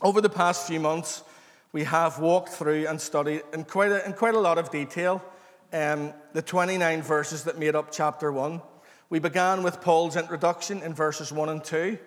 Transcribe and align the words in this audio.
Over 0.00 0.20
the 0.20 0.30
past 0.30 0.68
few 0.68 0.78
months, 0.78 1.24
we 1.72 1.82
have 1.82 2.20
walked 2.20 2.50
through 2.50 2.86
and 2.86 3.00
studied 3.00 3.42
in 3.52 3.64
quite 3.64 3.90
a, 3.90 4.06
in 4.06 4.12
quite 4.12 4.36
a 4.36 4.40
lot 4.40 4.56
of 4.56 4.70
detail 4.70 5.20
um, 5.72 6.12
the 6.34 6.40
29 6.40 7.02
verses 7.02 7.42
that 7.44 7.58
made 7.58 7.74
up 7.74 7.90
chapter 7.90 8.30
1. 8.30 8.62
We 9.10 9.18
began 9.18 9.64
with 9.64 9.80
Paul's 9.80 10.14
introduction 10.14 10.82
in 10.82 10.94
verses 10.94 11.32
1 11.32 11.48
and 11.48 11.64
2, 11.64 11.98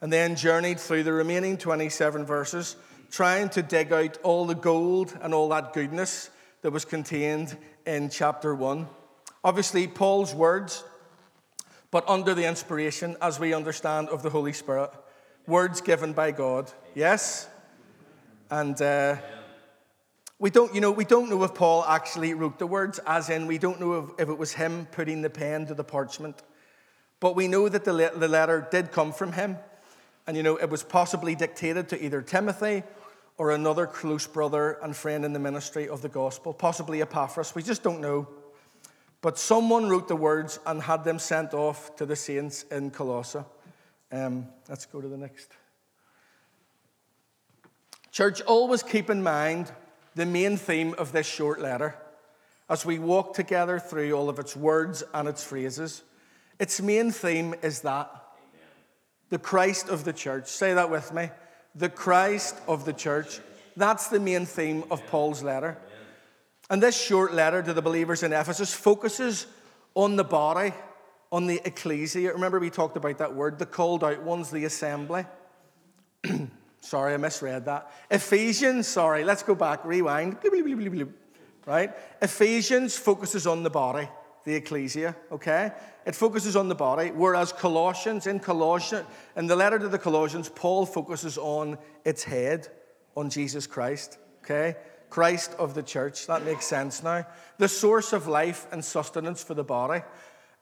and 0.00 0.12
then 0.12 0.36
journeyed 0.36 0.78
through 0.78 1.02
the 1.02 1.12
remaining 1.12 1.58
27 1.58 2.24
verses, 2.24 2.76
trying 3.10 3.48
to 3.50 3.62
dig 3.62 3.92
out 3.92 4.18
all 4.22 4.46
the 4.46 4.54
gold 4.54 5.18
and 5.20 5.34
all 5.34 5.48
that 5.48 5.72
goodness 5.72 6.30
that 6.60 6.70
was 6.70 6.84
contained 6.84 7.56
in 7.84 8.08
chapter 8.08 8.54
1. 8.54 8.86
Obviously, 9.42 9.88
Paul's 9.88 10.32
words, 10.32 10.84
but 11.90 12.08
under 12.08 12.34
the 12.34 12.46
inspiration, 12.46 13.16
as 13.20 13.40
we 13.40 13.52
understand, 13.52 14.10
of 14.10 14.22
the 14.22 14.30
Holy 14.30 14.52
Spirit. 14.52 14.92
Words 15.46 15.80
given 15.80 16.12
by 16.12 16.30
God. 16.30 16.70
Yes? 16.94 17.48
And 18.50 18.80
uh, 18.80 19.16
we 20.38 20.50
don't, 20.50 20.74
you 20.74 20.80
know, 20.80 20.90
we 20.90 21.04
don't 21.04 21.30
know 21.30 21.42
if 21.42 21.54
Paul 21.54 21.84
actually 21.84 22.34
wrote 22.34 22.58
the 22.58 22.66
words, 22.66 23.00
as 23.06 23.30
in 23.30 23.46
we 23.46 23.58
don't 23.58 23.80
know 23.80 23.94
if, 24.18 24.22
if 24.22 24.28
it 24.28 24.38
was 24.38 24.52
him 24.52 24.86
putting 24.92 25.22
the 25.22 25.30
pen 25.30 25.66
to 25.66 25.74
the 25.74 25.84
parchment. 25.84 26.42
But 27.18 27.36
we 27.36 27.48
know 27.48 27.68
that 27.68 27.84
the, 27.84 27.92
le- 27.92 28.18
the 28.18 28.28
letter 28.28 28.66
did 28.70 28.92
come 28.92 29.12
from 29.12 29.32
him. 29.32 29.56
And, 30.26 30.36
you 30.36 30.42
know, 30.42 30.56
it 30.56 30.70
was 30.70 30.82
possibly 30.82 31.34
dictated 31.34 31.88
to 31.88 32.04
either 32.04 32.22
Timothy 32.22 32.82
or 33.38 33.50
another 33.50 33.86
close 33.86 34.26
brother 34.26 34.78
and 34.82 34.94
friend 34.94 35.24
in 35.24 35.32
the 35.32 35.38
ministry 35.38 35.88
of 35.88 36.02
the 36.02 36.08
gospel, 36.08 36.52
possibly 36.52 37.02
Epaphras. 37.02 37.54
We 37.54 37.62
just 37.62 37.82
don't 37.82 38.00
know. 38.00 38.28
But 39.20 39.38
someone 39.38 39.88
wrote 39.88 40.08
the 40.08 40.16
words 40.16 40.58
and 40.66 40.82
had 40.82 41.04
them 41.04 41.18
sent 41.18 41.54
off 41.54 41.96
to 41.96 42.06
the 42.06 42.16
saints 42.16 42.64
in 42.70 42.90
Colossae. 42.90 43.44
Um, 44.12 44.46
let's 44.68 44.84
go 44.84 45.00
to 45.00 45.08
the 45.08 45.16
next. 45.16 45.48
Church, 48.10 48.42
always 48.42 48.82
keep 48.82 49.08
in 49.08 49.22
mind 49.22 49.72
the 50.14 50.26
main 50.26 50.58
theme 50.58 50.94
of 50.98 51.12
this 51.12 51.26
short 51.26 51.60
letter 51.60 51.96
as 52.68 52.84
we 52.84 52.98
walk 52.98 53.34
together 53.34 53.78
through 53.78 54.12
all 54.12 54.28
of 54.28 54.38
its 54.38 54.54
words 54.54 55.02
and 55.14 55.26
its 55.28 55.42
phrases. 55.42 56.02
Its 56.58 56.80
main 56.80 57.10
theme 57.10 57.54
is 57.62 57.80
that 57.80 58.10
the 59.30 59.38
Christ 59.38 59.88
of 59.88 60.04
the 60.04 60.12
church. 60.12 60.46
Say 60.46 60.74
that 60.74 60.90
with 60.90 61.12
me. 61.14 61.30
The 61.74 61.88
Christ 61.88 62.54
of 62.68 62.84
the 62.84 62.92
church. 62.92 63.40
That's 63.78 64.08
the 64.08 64.20
main 64.20 64.44
theme 64.44 64.84
of 64.90 65.06
Paul's 65.06 65.42
letter. 65.42 65.78
And 66.68 66.82
this 66.82 67.00
short 67.00 67.32
letter 67.32 67.62
to 67.62 67.72
the 67.72 67.80
believers 67.80 68.22
in 68.22 68.34
Ephesus 68.34 68.74
focuses 68.74 69.46
on 69.94 70.16
the 70.16 70.24
body, 70.24 70.74
on 71.32 71.46
the 71.46 71.60
ecclesia. 71.64 72.32
Remember, 72.32 72.60
we 72.60 72.70
talked 72.70 72.96
about 72.96 73.18
that 73.18 73.34
word, 73.34 73.58
the 73.58 73.66
called 73.66 74.04
out 74.04 74.22
ones, 74.22 74.50
the 74.50 74.66
assembly. 74.66 75.24
sorry, 76.82 77.14
I 77.14 77.16
misread 77.16 77.64
that. 77.64 77.90
Ephesians, 78.10 78.86
sorry, 78.86 79.24
let's 79.24 79.42
go 79.42 79.54
back, 79.54 79.84
rewind. 79.84 80.36
Right? 81.64 81.92
Ephesians 82.20 82.98
focuses 82.98 83.46
on 83.46 83.62
the 83.62 83.70
body, 83.70 84.08
the 84.42 84.56
ecclesia, 84.56 85.14
okay? 85.30 85.70
It 86.04 86.16
focuses 86.16 86.56
on 86.56 86.68
the 86.68 86.74
body, 86.74 87.12
whereas 87.12 87.52
Colossians, 87.52 88.26
in 88.26 88.40
Colossians, 88.40 89.06
in 89.36 89.46
the 89.46 89.54
letter 89.54 89.78
to 89.78 89.86
the 89.86 89.98
Colossians, 89.98 90.48
Paul 90.48 90.84
focuses 90.86 91.38
on 91.38 91.78
its 92.04 92.24
head, 92.24 92.66
on 93.16 93.30
Jesus 93.30 93.68
Christ, 93.68 94.18
okay? 94.42 94.74
Christ 95.08 95.54
of 95.56 95.74
the 95.74 95.84
church. 95.84 96.26
That 96.26 96.44
makes 96.44 96.66
sense 96.66 97.02
now. 97.02 97.26
The 97.58 97.68
source 97.68 98.12
of 98.12 98.26
life 98.26 98.66
and 98.72 98.84
sustenance 98.84 99.44
for 99.44 99.54
the 99.54 99.62
body. 99.62 100.02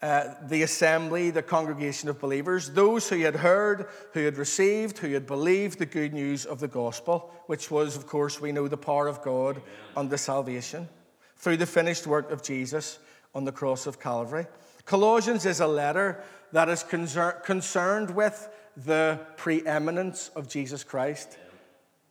Uh, 0.02 0.34
the 0.46 0.62
assembly, 0.62 1.30
the 1.30 1.42
congregation 1.42 2.08
of 2.08 2.18
believers, 2.18 2.70
those 2.70 3.10
who 3.10 3.18
had 3.18 3.36
heard, 3.36 3.86
who 4.14 4.24
had 4.24 4.38
received, 4.38 4.96
who 4.96 5.12
had 5.12 5.26
believed 5.26 5.78
the 5.78 5.84
good 5.84 6.14
news 6.14 6.46
of 6.46 6.58
the 6.58 6.68
gospel, 6.68 7.30
which 7.46 7.70
was, 7.70 7.96
of 7.96 8.06
course, 8.06 8.40
we 8.40 8.50
know 8.50 8.66
the 8.66 8.78
power 8.78 9.08
of 9.08 9.20
God 9.20 9.60
unto 9.94 10.16
salvation 10.16 10.88
through 11.36 11.58
the 11.58 11.66
finished 11.66 12.06
work 12.06 12.30
of 12.30 12.42
Jesus 12.42 12.98
on 13.34 13.44
the 13.44 13.52
cross 13.52 13.86
of 13.86 14.00
Calvary. 14.00 14.46
Colossians 14.86 15.44
is 15.44 15.60
a 15.60 15.66
letter 15.66 16.22
that 16.52 16.68
is 16.68 16.82
concern, 16.82 17.34
concerned 17.44 18.10
with 18.14 18.48
the 18.76 19.20
preeminence 19.36 20.30
of 20.34 20.48
Jesus 20.48 20.82
Christ. 20.82 21.38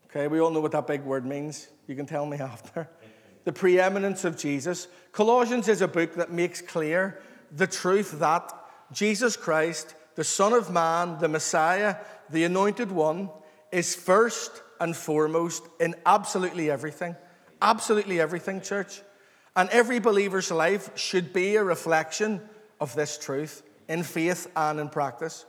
Okay, 0.10 0.28
we 0.28 0.40
all 0.40 0.52
know 0.52 0.60
what 0.60 0.72
that 0.72 0.88
big 0.88 1.04
word 1.04 1.26
means. 1.26 1.70
You 1.88 1.96
can 1.96 2.06
tell 2.06 2.26
me 2.26 2.38
after. 2.40 2.90
The 3.46 3.54
preeminence 3.54 4.26
of 4.26 4.38
Jesus. 4.38 4.88
Colossians 5.12 5.68
is 5.68 5.82
a 5.82 5.88
book 5.88 6.14
that 6.16 6.32
makes 6.32 6.62
clear 6.62 7.22
the 7.52 7.68
truth 7.68 8.20
that 8.20 8.54
Jesus 8.92 9.36
Christ, 9.38 9.96
the 10.16 10.24
Son 10.24 10.54
of 10.54 10.72
Man, 10.72 11.18
the 11.20 11.28
Messiah, 11.28 11.96
the 12.30 12.44
Anointed 12.44 12.92
One, 12.92 13.30
is 13.72 13.96
first 13.96 14.62
and 14.80 14.96
foremost 14.96 15.64
in 15.80 15.96
absolutely 16.06 16.70
everything. 16.72 17.16
Absolutely 17.62 18.20
everything, 18.20 18.62
church. 18.62 19.02
And 19.56 19.70
every 19.70 20.00
believer's 20.00 20.52
life 20.52 20.98
should 20.98 21.34
be 21.34 21.56
a 21.56 21.64
reflection 21.64 22.42
of 22.80 22.96
this 22.96 23.18
truth 23.18 23.62
in 23.88 24.04
faith 24.04 24.48
and 24.56 24.80
in 24.80 24.90
practice. 24.90 25.46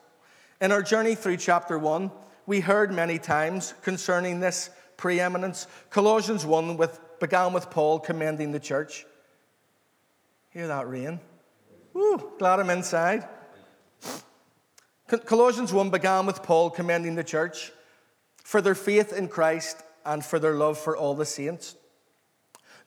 In 0.60 0.72
our 0.72 0.82
journey 0.82 1.14
through 1.14 1.36
chapter 1.36 1.78
1, 1.78 2.10
we 2.46 2.60
heard 2.60 2.92
many 2.92 3.18
times 3.18 3.74
concerning 3.82 4.40
this 4.40 4.70
preeminence. 4.96 5.66
Colossians 5.90 6.44
1 6.44 6.76
with, 6.76 6.98
began 7.20 7.52
with 7.52 7.70
Paul 7.70 8.00
commending 8.00 8.52
the 8.52 8.60
church. 8.60 9.06
Hear 10.50 10.66
that 10.66 10.88
rain? 10.88 11.20
Woo, 11.92 12.32
glad 12.38 12.60
I'm 12.60 12.70
inside. 12.70 13.26
Colossians 15.26 15.72
1 15.72 15.90
began 15.90 16.26
with 16.26 16.42
Paul 16.42 16.70
commending 16.70 17.16
the 17.16 17.24
church 17.24 17.72
for 18.44 18.60
their 18.60 18.76
faith 18.76 19.12
in 19.12 19.26
Christ 19.26 19.76
and 20.04 20.24
for 20.24 20.38
their 20.38 20.54
love 20.54 20.78
for 20.78 20.96
all 20.96 21.14
the 21.14 21.24
saints. 21.24 21.76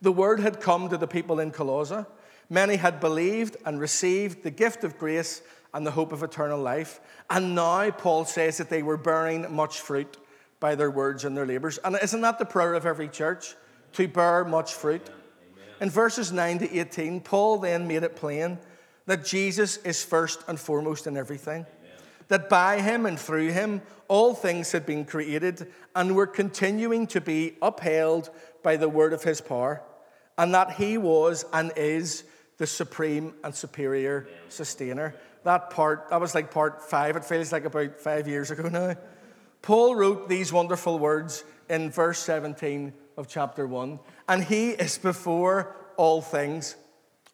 The 0.02 0.12
word 0.12 0.40
had 0.40 0.62
come 0.62 0.90
to 0.90 0.97
the 0.97 1.08
people 1.08 1.40
in 1.40 1.52
Colossae. 1.52 2.06
Many 2.50 2.78
had 2.78 3.00
believed 3.00 3.58
and 3.66 3.80
received 3.80 4.44
the 4.44 4.52
gift 4.52 4.84
of 4.84 4.97
grace 4.97 5.41
and 5.74 5.85
the 5.85 5.91
hope 5.91 6.12
of 6.12 6.24
eternal 6.24 6.59
life. 6.59 7.02
And 7.30 7.56
now 7.56 7.90
Paul 7.91 8.25
says 8.25 8.58
that 8.58 8.70
they 8.70 8.84
were 8.84 8.97
bearing 8.97 9.53
much 9.53 9.80
fruit 9.80 10.18
by 10.59 10.75
their 10.75 10.91
words 10.91 11.25
and 11.25 11.35
their 11.35 11.46
labors. 11.46 11.78
And 11.80 11.97
isn't 12.02 12.22
that 12.22 12.40
the 12.40 12.46
prayer 12.46 12.74
of 12.74 12.85
every 12.85 13.09
church? 13.09 13.56
To 13.94 14.08
bear 14.08 14.46
much 14.46 14.74
fruit. 14.74 15.09
In 15.81 15.90
verses 15.90 16.31
9 16.31 16.59
to 16.59 16.80
18, 16.80 17.22
Paul 17.22 17.59
then 17.59 17.88
made 17.88 18.03
it 18.03 18.16
plain 18.16 18.59
that 19.06 19.25
Jesus 19.25 19.78
is 19.78 20.03
first 20.03 20.44
and 20.47 20.59
foremost 20.59 21.08
in 21.08 21.18
everything. 21.18 21.66
That 22.30 22.50
by 22.50 22.80
him 22.80 23.06
and 23.06 23.19
through 23.19 23.52
him, 23.52 23.81
all 24.08 24.34
things 24.34 24.72
had 24.72 24.86
been 24.86 25.06
created 25.06 25.68
and 25.96 26.16
were 26.16 26.28
continuing 26.28 27.08
to 27.08 27.22
be 27.22 27.58
upheld 27.62 28.30
by 28.64 28.78
the 28.78 28.90
word 28.90 29.14
of 29.14 29.24
his 29.24 29.41
power. 29.41 29.81
And 30.38 30.53
that 30.56 30.72
he 30.72 30.97
was 30.97 31.46
and 31.53 31.72
is 31.75 32.24
the 32.58 32.66
supreme 32.66 33.34
and 33.44 33.53
superior 33.53 34.28
sustainer. 34.50 35.16
That 35.44 35.70
part, 35.70 36.09
that 36.09 36.22
was 36.22 36.34
like 36.34 36.52
part 36.52 36.81
five. 36.81 37.16
It 37.16 37.25
feels 37.25 37.52
like 37.52 37.66
about 37.66 38.00
five 38.00 38.28
years 38.28 38.52
ago 38.52 38.70
now. 38.70 38.96
Paul 39.62 39.96
wrote 39.96 40.30
these 40.30 40.52
wonderful 40.52 41.00
words 41.00 41.44
in 41.70 41.91
verse 41.91 42.20
17 42.20 42.94
of 43.18 43.28
chapter 43.28 43.68
1 43.68 44.00
And 44.28 44.44
he 44.44 44.72
is 44.72 44.97
before 44.97 45.75
all 45.97 46.22
things, 46.22 46.75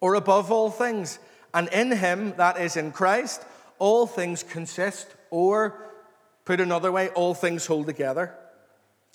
or 0.01 0.15
above 0.15 0.51
all 0.51 0.69
things. 0.69 1.19
And 1.53 1.67
in 1.69 1.91
him, 1.91 2.33
that 2.37 2.59
is 2.59 2.77
in 2.77 2.91
Christ, 2.91 3.43
all 3.79 4.05
things 4.05 4.43
consist, 4.43 5.07
or 5.31 5.89
put 6.45 6.59
another 6.59 6.91
way, 6.91 7.09
all 7.09 7.33
things 7.33 7.65
hold 7.65 7.85
together. 7.85 8.35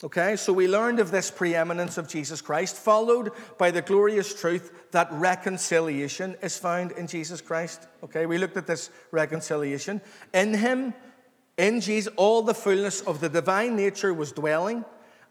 Okay, 0.02 0.34
so 0.34 0.52
we 0.52 0.66
learned 0.66 0.98
of 0.98 1.12
this 1.12 1.30
preeminence 1.30 1.98
of 1.98 2.08
Jesus 2.08 2.40
Christ, 2.40 2.76
followed 2.76 3.30
by 3.58 3.70
the 3.70 3.80
glorious 3.80 4.38
truth 4.38 4.90
that 4.90 5.08
reconciliation 5.12 6.36
is 6.42 6.58
found 6.58 6.92
in 6.92 7.06
Jesus 7.06 7.40
Christ. 7.40 7.86
Okay, 8.02 8.26
we 8.26 8.36
looked 8.36 8.56
at 8.56 8.66
this 8.66 8.90
reconciliation. 9.12 10.00
In 10.32 10.52
him, 10.54 10.94
in 11.56 11.80
Jesus, 11.80 12.12
all 12.16 12.42
the 12.42 12.54
fullness 12.54 13.02
of 13.02 13.20
the 13.20 13.28
divine 13.28 13.76
nature 13.76 14.12
was 14.12 14.32
dwelling 14.32 14.84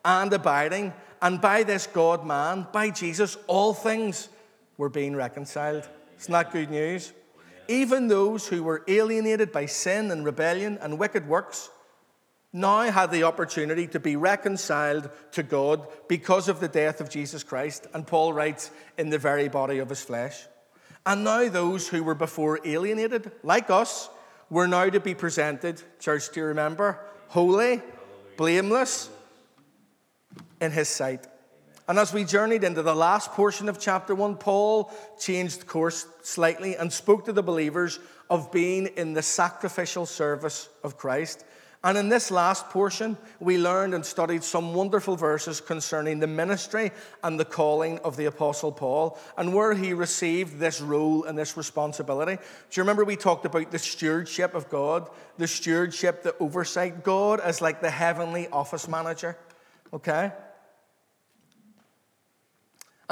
and 0.05 0.31
abiding, 0.31 0.93
and 1.21 1.41
by 1.41 1.63
this 1.63 1.85
God 1.85 2.25
man, 2.25 2.65
by 2.71 2.89
Jesus, 2.89 3.37
all 3.47 3.73
things 3.73 4.29
were 4.77 4.89
being 4.89 5.15
reconciled. 5.15 5.87
It's 6.23 6.29
not 6.29 6.53
good 6.53 6.71
news. 6.71 7.11
Even 7.67 8.07
those 8.07 8.47
who 8.47 8.63
were 8.63 8.85
alienated 8.87 9.51
by 9.51 9.65
sin 9.65 10.09
and 10.09 10.23
rebellion 10.23 10.77
and 10.81 10.97
wicked 10.97 11.27
works 11.27 11.69
now 12.53 12.89
had 12.89 13.11
the 13.11 13.23
opportunity 13.23 13.87
to 13.87 13.99
be 13.99 14.15
reconciled 14.15 15.09
to 15.33 15.43
God 15.43 15.85
because 16.07 16.47
of 16.47 16.61
the 16.61 16.69
death 16.69 17.01
of 17.01 17.09
Jesus 17.09 17.43
Christ. 17.43 17.87
And 17.93 18.07
Paul 18.07 18.31
writes, 18.31 18.71
in 18.97 19.09
the 19.09 19.17
very 19.17 19.49
body 19.49 19.79
of 19.79 19.89
his 19.89 20.01
flesh. 20.01 20.45
And 21.05 21.25
now 21.25 21.49
those 21.49 21.89
who 21.89 22.05
were 22.05 22.15
before 22.15 22.61
alienated, 22.63 23.29
like 23.43 23.69
us, 23.69 24.09
were 24.49 24.69
now 24.69 24.89
to 24.89 25.01
be 25.01 25.15
presented, 25.15 25.83
church, 25.99 26.31
do 26.31 26.39
you 26.39 26.45
remember? 26.45 27.01
Holy, 27.27 27.81
blameless 28.37 29.09
in 30.61 30.71
his 30.71 30.87
sight. 30.87 31.27
And 31.87 31.99
as 31.99 32.13
we 32.13 32.23
journeyed 32.23 32.63
into 32.63 32.81
the 32.81 32.95
last 32.95 33.31
portion 33.31 33.67
of 33.67 33.79
chapter 33.79 34.15
1, 34.15 34.37
Paul 34.37 34.91
changed 35.19 35.67
course 35.67 36.05
slightly 36.21 36.77
and 36.77 36.91
spoke 36.91 37.25
to 37.25 37.33
the 37.33 37.43
believers 37.43 37.99
of 38.29 38.51
being 38.51 38.87
in 38.95 39.13
the 39.13 39.21
sacrificial 39.21 40.05
service 40.05 40.69
of 40.83 40.97
Christ. 40.97 41.43
And 41.85 41.97
in 41.97 42.07
this 42.07 42.31
last 42.31 42.69
portion, 42.69 43.17
we 43.41 43.57
learned 43.57 43.93
and 43.93 44.05
studied 44.05 44.45
some 44.45 44.73
wonderful 44.73 45.17
verses 45.17 45.59
concerning 45.59 46.19
the 46.19 46.27
ministry 46.27 46.91
and 47.21 47.37
the 47.37 47.43
calling 47.43 47.99
of 47.99 48.15
the 48.15 48.25
Apostle 48.25 48.71
Paul 48.71 49.19
and 49.37 49.53
where 49.53 49.73
he 49.73 49.91
received 49.91 50.59
this 50.59 50.79
role 50.79 51.25
and 51.25 51.37
this 51.37 51.57
responsibility. 51.57 52.35
Do 52.35 52.41
you 52.71 52.83
remember 52.83 53.03
we 53.03 53.17
talked 53.17 53.45
about 53.45 53.69
the 53.69 53.79
stewardship 53.79 54.55
of 54.55 54.69
God, 54.69 55.09
the 55.37 55.47
stewardship, 55.47 56.23
the 56.23 56.37
oversight? 56.37 57.03
God 57.03 57.41
as 57.41 57.61
like 57.61 57.81
the 57.81 57.91
heavenly 57.91 58.47
office 58.47 58.87
manager, 58.87 59.37
okay? 59.91 60.31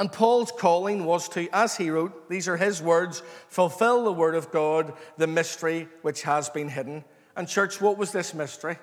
And 0.02 0.10
Paul's 0.10 0.50
calling 0.50 1.04
was 1.04 1.28
to, 1.28 1.48
as 1.52 1.76
he 1.76 1.88
wrote, 1.88 2.28
these 2.28 2.48
are 2.48 2.56
his 2.56 2.82
words, 2.82 3.22
fulfill 3.46 4.02
the 4.02 4.12
word 4.12 4.34
of 4.34 4.50
God, 4.50 4.94
the 5.16 5.28
mystery 5.28 5.86
which 6.00 6.22
has 6.22 6.48
been 6.48 6.68
hidden. 6.68 7.04
And, 7.36 7.46
church, 7.46 7.80
what 7.80 7.98
was 7.98 8.10
this 8.10 8.34
mystery? 8.34 8.80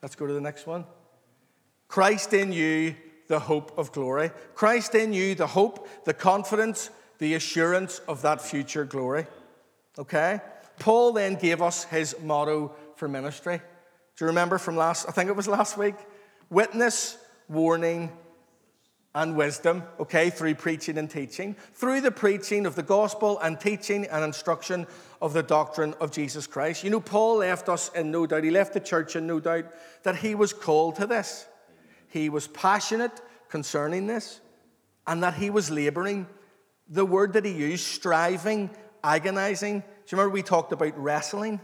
Let's 0.00 0.14
go 0.14 0.28
to 0.28 0.32
the 0.32 0.40
next 0.40 0.68
one. 0.68 0.84
Christ 1.88 2.34
in 2.34 2.52
you, 2.52 2.94
the 3.26 3.40
hope 3.40 3.76
of 3.76 3.90
glory. 3.90 4.30
Christ 4.54 4.94
in 4.94 5.12
you, 5.12 5.34
the 5.34 5.48
hope, 5.48 5.88
the 6.04 6.14
confidence, 6.14 6.90
the 7.18 7.34
assurance 7.34 7.98
of 8.06 8.22
that 8.22 8.40
future 8.40 8.84
glory. 8.84 9.26
Okay? 9.98 10.38
Paul 10.78 11.14
then 11.14 11.34
gave 11.34 11.60
us 11.60 11.82
his 11.82 12.14
motto 12.22 12.76
for 12.94 13.08
ministry. 13.08 13.56
Do 13.56 14.24
you 14.24 14.28
remember 14.28 14.56
from 14.56 14.76
last, 14.76 15.08
I 15.08 15.10
think 15.10 15.30
it 15.30 15.34
was 15.34 15.48
last 15.48 15.76
week? 15.76 15.96
Witness, 16.48 17.18
warning, 17.48 18.12
and 19.14 19.36
wisdom, 19.36 19.82
okay, 19.98 20.30
through 20.30 20.54
preaching 20.54 20.96
and 20.96 21.10
teaching, 21.10 21.56
through 21.74 22.00
the 22.00 22.12
preaching 22.12 22.64
of 22.64 22.76
the 22.76 22.82
gospel 22.82 23.38
and 23.40 23.58
teaching 23.58 24.06
and 24.06 24.22
instruction 24.22 24.86
of 25.20 25.32
the 25.32 25.42
doctrine 25.42 25.94
of 26.00 26.12
Jesus 26.12 26.46
Christ. 26.46 26.84
You 26.84 26.90
know, 26.90 27.00
Paul 27.00 27.38
left 27.38 27.68
us 27.68 27.90
in 27.94 28.10
no 28.12 28.26
doubt, 28.26 28.44
he 28.44 28.50
left 28.50 28.72
the 28.72 28.80
church 28.80 29.16
in 29.16 29.26
no 29.26 29.40
doubt 29.40 29.66
that 30.04 30.16
he 30.16 30.34
was 30.34 30.52
called 30.52 30.96
to 30.96 31.06
this. 31.06 31.46
He 32.08 32.28
was 32.28 32.46
passionate 32.46 33.20
concerning 33.48 34.06
this 34.06 34.40
and 35.06 35.22
that 35.24 35.34
he 35.34 35.50
was 35.50 35.70
laboring. 35.70 36.26
The 36.88 37.04
word 37.04 37.32
that 37.32 37.44
he 37.44 37.52
used, 37.52 37.86
striving, 37.86 38.70
agonizing. 39.02 39.80
Do 39.80 39.86
you 39.86 40.18
remember 40.18 40.34
we 40.34 40.42
talked 40.42 40.72
about 40.72 40.96
wrestling? 40.96 41.60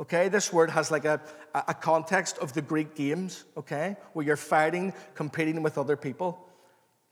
Okay, 0.00 0.28
this 0.28 0.52
word 0.52 0.70
has 0.70 0.90
like 0.90 1.04
a, 1.04 1.20
a 1.54 1.74
context 1.74 2.38
of 2.38 2.52
the 2.52 2.62
Greek 2.62 2.94
games, 2.94 3.44
okay, 3.56 3.96
where 4.12 4.24
you're 4.24 4.36
fighting, 4.36 4.92
competing 5.14 5.62
with 5.62 5.78
other 5.78 5.96
people. 5.96 6.47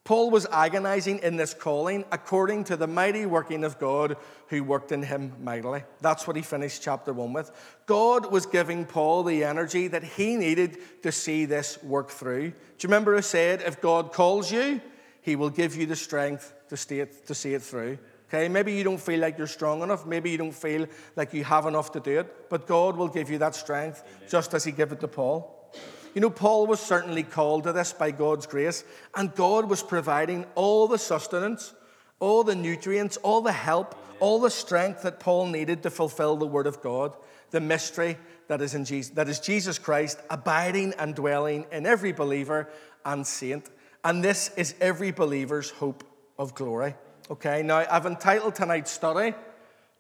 Paul 0.07 0.31
was 0.31 0.47
agonizing 0.53 1.19
in 1.19 1.35
this 1.35 1.53
calling 1.53 2.05
according 2.13 2.63
to 2.65 2.77
the 2.77 2.87
mighty 2.87 3.27
working 3.27 3.65
of 3.65 3.81
God 3.81 4.17
who 4.47 4.63
worked 4.63 4.93
in 4.93 5.03
him 5.03 5.33
mightily. 5.43 5.83
That's 6.01 6.29
what 6.29 6.37
he 6.37 6.43
finished 6.43 6.81
chapter 6.81 7.13
1 7.13 7.33
with. 7.33 7.51
God 7.87 8.31
was 8.31 8.47
giving 8.47 8.85
Paul 8.85 9.25
the 9.25 9.43
energy 9.43 9.89
that 9.89 10.05
he 10.05 10.37
needed 10.37 10.79
to 11.03 11.11
see 11.11 11.45
this 11.45 11.83
work 11.83 12.11
through. 12.11 12.51
Do 12.51 12.55
you 12.55 12.89
remember 12.89 13.17
I 13.17 13.21
said, 13.21 13.63
if 13.63 13.81
God 13.81 14.13
calls 14.13 14.53
you, 14.53 14.81
he 15.23 15.35
will 15.35 15.51
give 15.51 15.75
you 15.75 15.87
the 15.87 15.97
strength 15.97 16.55
to 16.69 16.77
see 16.77 17.01
it, 17.01 17.27
to 17.27 17.35
see 17.35 17.55
it 17.55 17.63
through? 17.63 17.99
Okay, 18.29 18.49
maybe 18.49 18.75
you 18.75 18.85
don't 18.85 19.01
feel 19.01 19.19
like 19.19 19.37
you're 19.37 19.49
strong 19.49 19.83
enough. 19.83 20.07
Maybe 20.07 20.31
you 20.31 20.39
don't 20.39 20.55
feel 20.55 20.87
like 21.17 21.35
you 21.35 21.43
have 21.43 21.67
enough 21.67 21.91
to 21.93 22.01
do 22.01 22.21
it. 22.21 22.49
But 22.49 22.69
God 22.69 22.97
will 22.97 23.09
give 23.09 23.29
you 23.29 23.39
that 23.39 23.57
strength 23.57 24.05
Amen. 24.07 24.29
just 24.29 24.55
as 24.55 24.63
he 24.63 24.71
gave 24.71 24.93
it 24.93 25.01
to 25.01 25.09
Paul. 25.09 25.56
You 26.17 26.23
know, 26.23 26.31
Paul 26.31 26.67
was 26.67 26.81
certainly 26.81 27.23
called 27.23 27.65
to 27.65 27.75
this 27.75 27.93
by 27.93 28.11
God's 28.11 28.47
grace, 28.47 28.85
and 29.15 29.35
God 29.35 29.69
was 29.69 29.83
providing 29.83 30.47
all 30.55 30.89
the 30.89 30.97
sustenance, 30.97 31.75
all 32.21 32.43
the 32.43 32.55
nutrients, 32.55 33.19
all 33.19 33.43
the 33.43 33.53
help, 33.53 33.95
all 34.19 34.41
the 34.41 34.49
strength 34.49 35.03
that 35.03 35.21
Paul 35.21 35.49
needed 35.49 35.83
to 35.83 35.91
fulfill 35.91 36.39
the 36.39 36.47
Word 36.47 36.67
of 36.67 36.81
God, 36.81 37.15
the 37.51 37.61
mystery 37.61 38.17
that 38.49 38.63
is, 38.63 38.75
in 38.75 38.87
Jesus, 38.87 39.13
that 39.13 39.29
is 39.29 39.41
Jesus 39.41 39.79
Christ 39.79 40.19
abiding 40.31 40.95
and 40.99 41.15
dwelling 41.15 41.67
in 41.71 41.85
every 41.85 42.13
believer 42.13 42.67
and 43.05 43.27
saint. 43.27 43.69
And 44.03 44.25
this 44.25 44.51
is 44.57 44.75
every 44.81 45.11
believer's 45.11 45.69
hope 45.69 46.03
of 46.39 46.55
glory. 46.55 46.95
Okay, 47.31 47.63
now 47.63 47.85
I've 47.91 48.07
entitled 48.07 48.55
tonight's 48.55 48.91
study 48.91 49.35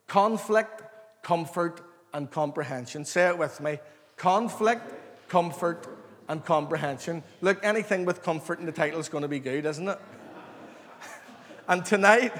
Conflict, 0.07 0.83
Comfort, 1.23 1.83
and 2.15 2.31
Comprehension. 2.31 3.05
Say 3.05 3.29
it 3.29 3.37
with 3.37 3.61
me 3.61 3.81
Conflict, 4.17 5.29
Comfort, 5.29 5.87
and 6.29 6.45
comprehension. 6.45 7.23
Look, 7.41 7.65
anything 7.65 8.05
with 8.05 8.23
comfort 8.23 8.59
in 8.59 8.67
the 8.67 8.73
title 8.73 9.01
is 9.01 9.09
going 9.09 9.23
to 9.23 9.29
be 9.29 9.39
good, 9.39 9.67
isn't 9.67 9.89
it? 9.89 9.99
and 11.69 11.85
tonight, 11.85 12.33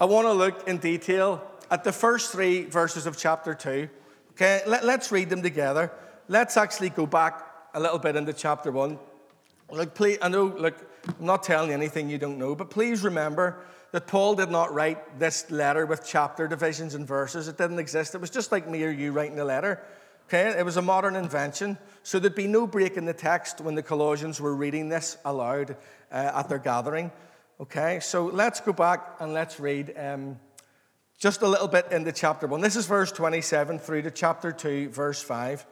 I 0.00 0.04
want 0.04 0.26
to 0.26 0.32
look 0.32 0.68
in 0.68 0.78
detail 0.78 1.42
at 1.70 1.84
the 1.84 1.92
first 1.92 2.32
three 2.32 2.64
verses 2.64 3.06
of 3.06 3.16
chapter 3.16 3.54
2. 3.54 3.88
Okay, 4.32 4.62
Let, 4.66 4.84
us 4.84 5.10
read 5.10 5.30
them 5.30 5.42
together. 5.42 5.90
Let's 6.28 6.56
actually 6.56 6.90
go 6.90 7.06
back 7.06 7.44
a 7.74 7.80
little 7.80 7.98
bit 7.98 8.16
into 8.16 8.32
chapter 8.32 8.70
1. 8.70 8.98
Look, 9.70 9.94
please, 9.94 10.18
I 10.22 10.28
know, 10.28 10.44
look, 10.44 10.76
I'm 11.08 11.26
not 11.26 11.42
telling 11.42 11.70
you 11.70 11.74
anything 11.74 12.08
you 12.08 12.18
don't 12.18 12.38
know, 12.38 12.54
but 12.54 12.70
please 12.70 13.02
remember 13.02 13.58
that 13.92 14.06
Paul 14.06 14.34
did 14.34 14.50
not 14.50 14.74
write 14.74 15.18
this 15.18 15.50
letter 15.50 15.86
with 15.86 16.06
chapter 16.06 16.46
divisions 16.46 16.94
and 16.94 17.06
verses. 17.06 17.48
It 17.48 17.56
didn't 17.56 17.78
exist. 17.78 18.14
It 18.14 18.20
was 18.20 18.30
just 18.30 18.52
like 18.52 18.68
me 18.68 18.84
or 18.84 18.90
you 18.90 19.12
writing 19.12 19.38
a 19.40 19.44
letter. 19.44 19.82
Okay, 20.28 20.58
it 20.58 20.64
was 20.64 20.76
a 20.76 20.82
modern 20.82 21.14
invention, 21.14 21.78
so 22.02 22.18
there'd 22.18 22.34
be 22.34 22.48
no 22.48 22.66
break 22.66 22.96
in 22.96 23.04
the 23.04 23.12
text 23.12 23.60
when 23.60 23.76
the 23.76 23.82
Colossians 23.82 24.40
were 24.40 24.56
reading 24.56 24.88
this 24.88 25.16
aloud 25.24 25.76
uh, 26.10 26.32
at 26.34 26.48
their 26.48 26.58
gathering. 26.58 27.12
Okay, 27.60 28.00
so 28.00 28.26
let's 28.26 28.58
go 28.58 28.72
back 28.72 29.18
and 29.20 29.32
let's 29.32 29.60
read 29.60 29.94
um, 29.96 30.36
just 31.16 31.42
a 31.42 31.46
little 31.46 31.68
bit 31.68 31.92
into 31.92 32.10
chapter 32.10 32.48
1. 32.48 32.60
This 32.60 32.74
is 32.74 32.86
verse 32.86 33.12
27 33.12 33.78
through 33.78 34.02
to 34.02 34.10
chapter 34.10 34.50
2, 34.50 34.88
verse 34.88 35.22
5. 35.22 35.64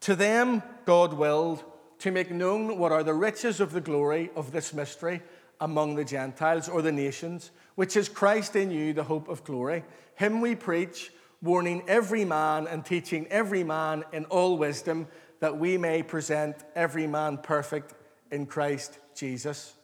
To 0.00 0.16
them 0.16 0.62
God 0.86 1.12
willed 1.12 1.62
to 1.98 2.10
make 2.10 2.30
known 2.30 2.78
what 2.78 2.92
are 2.92 3.02
the 3.02 3.12
riches 3.12 3.60
of 3.60 3.72
the 3.72 3.82
glory 3.82 4.30
of 4.34 4.52
this 4.52 4.72
mystery 4.72 5.20
among 5.60 5.96
the 5.96 6.04
Gentiles 6.06 6.66
or 6.66 6.80
the 6.80 6.92
nations, 6.92 7.50
which 7.74 7.94
is 7.98 8.08
Christ 8.08 8.56
in 8.56 8.70
you, 8.70 8.94
the 8.94 9.04
hope 9.04 9.28
of 9.28 9.44
glory. 9.44 9.84
Him 10.14 10.40
we 10.40 10.54
preach 10.54 11.12
warning 11.42 11.82
every 11.88 12.24
man 12.24 12.66
and 12.66 12.84
teaching 12.84 13.26
every 13.28 13.64
man 13.64 14.04
in 14.12 14.24
all 14.26 14.56
wisdom, 14.56 15.08
that 15.40 15.58
we 15.58 15.76
may 15.76 16.02
present 16.02 16.56
every 16.74 17.06
man 17.06 17.36
perfect 17.36 17.94
in 18.30 18.46
Christ 18.46 18.98
Jesus. 19.14 19.74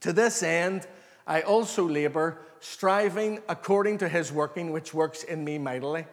To 0.00 0.12
this 0.12 0.42
end, 0.42 0.86
I 1.26 1.42
also 1.42 1.86
labor, 1.86 2.38
striving 2.60 3.40
according 3.48 3.98
to 3.98 4.08
his 4.08 4.32
working, 4.32 4.70
which 4.70 4.94
works 4.94 5.24
in 5.24 5.44
me 5.44 5.58
mightily. 5.58 6.06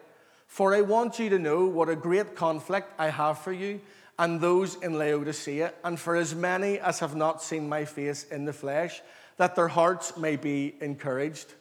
For 0.46 0.74
I 0.74 0.80
want 0.80 1.18
you 1.18 1.30
to 1.30 1.38
know 1.38 1.66
what 1.66 1.88
a 1.88 1.96
great 1.96 2.34
conflict 2.34 2.92
I 2.98 3.10
have 3.10 3.38
for 3.38 3.52
you 3.52 3.80
and 4.18 4.40
those 4.40 4.74
in 4.76 4.98
Laodicea, 4.98 5.72
and 5.84 5.98
for 5.98 6.16
as 6.16 6.34
many 6.34 6.80
as 6.80 6.98
have 6.98 7.14
not 7.14 7.40
seen 7.40 7.68
my 7.68 7.84
face 7.84 8.24
in 8.24 8.44
the 8.44 8.52
flesh, 8.52 9.00
that 9.36 9.54
their 9.54 9.68
hearts 9.68 10.16
may 10.16 10.34
be 10.34 10.74
encouraged, 10.80 11.54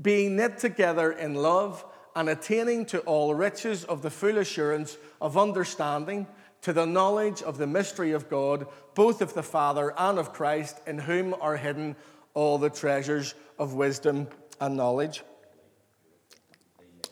being 0.00 0.36
knit 0.36 0.58
together 0.58 1.10
in 1.12 1.34
love 1.34 1.82
and 2.16 2.28
attaining 2.28 2.86
to 2.86 3.00
all 3.00 3.34
riches 3.34 3.84
of 3.84 4.02
the 4.02 4.10
full 4.10 4.38
assurance 4.38 4.96
of 5.20 5.36
understanding, 5.36 6.26
to 6.62 6.72
the 6.72 6.86
knowledge 6.86 7.42
of 7.42 7.58
the 7.58 7.66
mystery 7.66 8.12
of 8.12 8.30
God, 8.30 8.66
both 8.94 9.20
of 9.20 9.34
the 9.34 9.42
Father 9.42 9.92
and 9.98 10.18
of 10.18 10.32
Christ, 10.32 10.80
in 10.86 10.98
whom 10.98 11.34
are 11.40 11.56
hidden 11.56 11.96
all 12.32 12.58
the 12.58 12.70
treasures 12.70 13.34
of 13.58 13.74
wisdom 13.74 14.28
and 14.60 14.76
knowledge. 14.76 15.22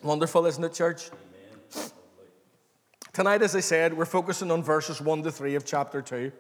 Wonderful, 0.03 0.47
isn't 0.47 0.65
it, 0.65 0.73
church? 0.73 1.11
Tonight, 3.13 3.43
as 3.43 3.55
I 3.55 3.61
said, 3.61 3.95
we're 3.95 4.07
focusing 4.07 4.51
on 4.51 4.63
verses 4.63 5.01
1 5.01 5.25
to 5.25 5.31
3 5.31 5.55
of 5.55 5.67
chapter 5.67 6.01
2. 6.01 6.33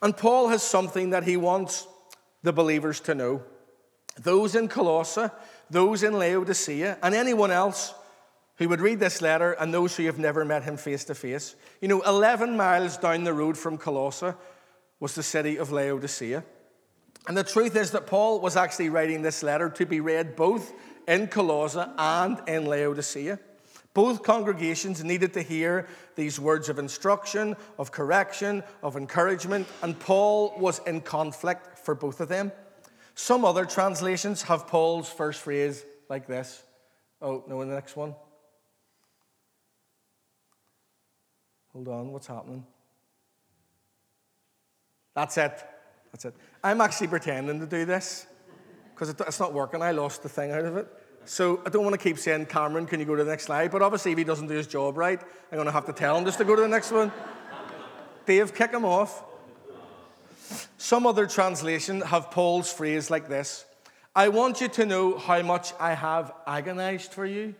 And 0.00 0.16
Paul 0.16 0.48
has 0.48 0.62
something 0.62 1.10
that 1.10 1.24
he 1.24 1.36
wants 1.36 1.86
the 2.42 2.52
believers 2.52 2.98
to 3.00 3.14
know. 3.14 3.42
Those 4.18 4.54
in 4.54 4.68
Colossae 4.68 5.28
those 5.72 6.02
in 6.02 6.18
Laodicea, 6.18 6.98
and 7.02 7.14
anyone 7.14 7.50
else 7.50 7.94
who 8.56 8.68
would 8.68 8.80
read 8.80 9.00
this 9.00 9.22
letter 9.22 9.52
and 9.52 9.72
those 9.72 9.96
who 9.96 10.04
have 10.04 10.18
never 10.18 10.44
met 10.44 10.62
him 10.62 10.76
face 10.76 11.04
to 11.04 11.14
face. 11.14 11.56
You 11.80 11.88
know, 11.88 12.02
11 12.02 12.56
miles 12.56 12.98
down 12.98 13.24
the 13.24 13.32
road 13.32 13.56
from 13.56 13.78
Colossae 13.78 14.34
was 15.00 15.14
the 15.14 15.22
city 15.22 15.56
of 15.56 15.72
Laodicea. 15.72 16.44
And 17.26 17.36
the 17.36 17.44
truth 17.44 17.74
is 17.74 17.92
that 17.92 18.06
Paul 18.06 18.40
was 18.40 18.56
actually 18.56 18.90
writing 18.90 19.22
this 19.22 19.42
letter 19.42 19.70
to 19.70 19.86
be 19.86 20.00
read 20.00 20.36
both 20.36 20.72
in 21.08 21.28
Colossae 21.28 21.90
and 21.96 22.40
in 22.46 22.66
Laodicea. 22.66 23.38
Both 23.94 24.22
congregations 24.22 25.02
needed 25.02 25.32
to 25.34 25.42
hear 25.42 25.86
these 26.16 26.38
words 26.38 26.68
of 26.68 26.78
instruction, 26.78 27.56
of 27.78 27.92
correction, 27.92 28.62
of 28.82 28.96
encouragement, 28.96 29.66
and 29.82 29.98
Paul 29.98 30.54
was 30.58 30.80
in 30.86 31.00
conflict 31.00 31.78
for 31.78 31.94
both 31.94 32.20
of 32.20 32.28
them. 32.28 32.52
Some 33.14 33.44
other 33.44 33.64
translations 33.64 34.42
have 34.42 34.66
Paul's 34.66 35.08
first 35.08 35.40
phrase 35.40 35.84
like 36.08 36.26
this. 36.26 36.62
Oh, 37.20 37.44
no, 37.46 37.60
in 37.60 37.68
the 37.68 37.74
next 37.74 37.96
one. 37.96 38.14
Hold 41.72 41.88
on, 41.88 42.12
what's 42.12 42.26
happening? 42.26 42.66
That's 45.14 45.36
it. 45.38 45.52
That's 46.10 46.24
it. 46.26 46.34
I'm 46.62 46.80
actually 46.80 47.08
pretending 47.08 47.60
to 47.60 47.66
do 47.66 47.84
this 47.84 48.26
because 48.94 49.08
it's 49.08 49.40
not 49.40 49.52
working. 49.52 49.82
I 49.82 49.92
lost 49.92 50.22
the 50.22 50.28
thing 50.28 50.52
out 50.52 50.64
of 50.64 50.76
it. 50.76 50.86
So 51.24 51.62
I 51.64 51.70
don't 51.70 51.84
want 51.84 51.94
to 51.94 52.02
keep 52.02 52.18
saying, 52.18 52.46
Cameron, 52.46 52.86
can 52.86 52.98
you 52.98 53.06
go 53.06 53.14
to 53.14 53.24
the 53.24 53.30
next 53.30 53.44
slide? 53.44 53.70
But 53.70 53.80
obviously, 53.80 54.12
if 54.12 54.18
he 54.18 54.24
doesn't 54.24 54.48
do 54.48 54.54
his 54.54 54.66
job 54.66 54.96
right, 54.96 55.20
I'm 55.20 55.56
going 55.56 55.66
to 55.66 55.72
have 55.72 55.86
to 55.86 55.92
tell 55.92 56.18
him 56.18 56.24
just 56.24 56.38
to 56.38 56.44
go 56.44 56.56
to 56.56 56.62
the 56.62 56.68
next 56.68 56.90
one. 56.90 57.12
Dave, 58.26 58.54
kick 58.54 58.72
him 58.72 58.84
off. 58.84 59.24
Some 60.76 61.06
other 61.06 61.26
translation 61.26 62.00
have 62.02 62.30
Paul's 62.30 62.72
phrase 62.72 63.10
like 63.10 63.28
this 63.28 63.64
I 64.14 64.28
want 64.28 64.60
you 64.60 64.68
to 64.68 64.84
know 64.84 65.16
how 65.16 65.40
much 65.42 65.72
I 65.80 65.94
have 65.94 66.32
agonized 66.46 67.12
for 67.12 67.24
you. 67.24 67.54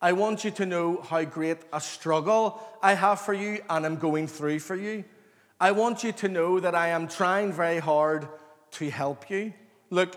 I 0.00 0.12
want 0.12 0.44
you 0.44 0.50
to 0.52 0.64
know 0.64 1.02
how 1.02 1.24
great 1.24 1.58
a 1.72 1.80
struggle 1.80 2.62
I 2.82 2.94
have 2.94 3.20
for 3.20 3.34
you 3.34 3.60
and 3.68 3.84
am 3.84 3.96
going 3.96 4.26
through 4.26 4.60
for 4.60 4.76
you. 4.76 5.04
I 5.60 5.72
want 5.72 6.04
you 6.04 6.12
to 6.12 6.28
know 6.28 6.60
that 6.60 6.74
I 6.74 6.88
am 6.88 7.08
trying 7.08 7.52
very 7.52 7.80
hard 7.80 8.28
to 8.72 8.90
help 8.90 9.28
you. 9.28 9.52
Look, 9.90 10.16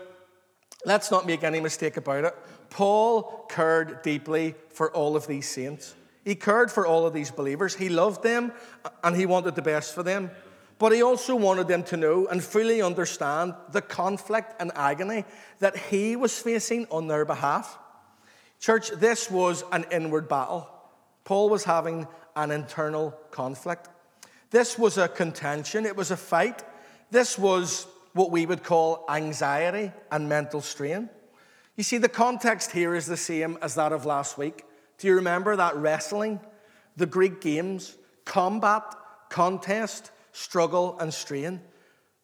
let's 0.86 1.10
not 1.10 1.26
make 1.26 1.42
any 1.42 1.60
mistake 1.60 1.96
about 1.96 2.24
it. 2.24 2.34
Paul 2.70 3.46
cared 3.50 4.02
deeply 4.02 4.54
for 4.70 4.92
all 4.92 5.16
of 5.16 5.26
these 5.26 5.48
saints. 5.48 5.94
He 6.24 6.36
cared 6.36 6.70
for 6.70 6.86
all 6.86 7.06
of 7.06 7.12
these 7.12 7.32
believers. 7.32 7.74
He 7.74 7.88
loved 7.88 8.22
them 8.22 8.52
and 9.02 9.16
he 9.16 9.26
wanted 9.26 9.56
the 9.56 9.62
best 9.62 9.94
for 9.94 10.04
them. 10.04 10.30
But 10.82 10.90
he 10.90 11.00
also 11.00 11.36
wanted 11.36 11.68
them 11.68 11.84
to 11.84 11.96
know 11.96 12.26
and 12.26 12.42
fully 12.42 12.82
understand 12.82 13.54
the 13.70 13.80
conflict 13.80 14.60
and 14.60 14.72
agony 14.74 15.24
that 15.60 15.76
he 15.76 16.16
was 16.16 16.36
facing 16.36 16.88
on 16.90 17.06
their 17.06 17.24
behalf. 17.24 17.78
Church, 18.58 18.90
this 18.90 19.30
was 19.30 19.62
an 19.70 19.86
inward 19.92 20.28
battle. 20.28 20.68
Paul 21.22 21.50
was 21.50 21.62
having 21.62 22.08
an 22.34 22.50
internal 22.50 23.12
conflict. 23.30 23.90
This 24.50 24.76
was 24.76 24.98
a 24.98 25.06
contention, 25.06 25.86
it 25.86 25.94
was 25.94 26.10
a 26.10 26.16
fight. 26.16 26.64
This 27.12 27.38
was 27.38 27.86
what 28.12 28.32
we 28.32 28.44
would 28.44 28.64
call 28.64 29.04
anxiety 29.08 29.92
and 30.10 30.28
mental 30.28 30.60
strain. 30.60 31.08
You 31.76 31.84
see, 31.84 31.98
the 31.98 32.08
context 32.08 32.72
here 32.72 32.96
is 32.96 33.06
the 33.06 33.16
same 33.16 33.56
as 33.62 33.76
that 33.76 33.92
of 33.92 34.04
last 34.04 34.36
week. 34.36 34.64
Do 34.98 35.06
you 35.06 35.14
remember 35.14 35.54
that 35.54 35.76
wrestling, 35.76 36.40
the 36.96 37.06
Greek 37.06 37.40
games, 37.40 37.96
combat, 38.24 38.82
contest, 39.28 40.10
struggle, 40.32 40.98
and 40.98 41.12
strain. 41.12 41.60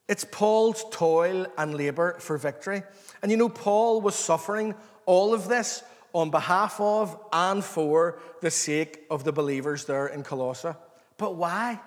It's 0.09 0.25
Paul's 0.25 0.85
toil 0.91 1.47
and 1.57 1.75
labor 1.75 2.17
for 2.19 2.39
victory. 2.39 2.83
And 3.23 3.31
you 3.31 3.37
know, 3.37 3.51
Paul 3.51 4.01
was 4.01 4.15
suffering 4.15 4.75
all 5.07 5.35
of 5.35 5.49
this 5.49 5.83
on 6.15 6.31
behalf 6.31 6.81
of 6.81 7.19
and 7.33 7.63
for 7.63 8.19
the 8.41 8.51
sake 8.51 9.05
of 9.11 9.25
the 9.25 9.33
believers 9.33 9.85
there 9.85 10.07
in 10.07 10.23
Colossae. 10.23 10.73
But 11.19 11.37
why? 11.37 11.81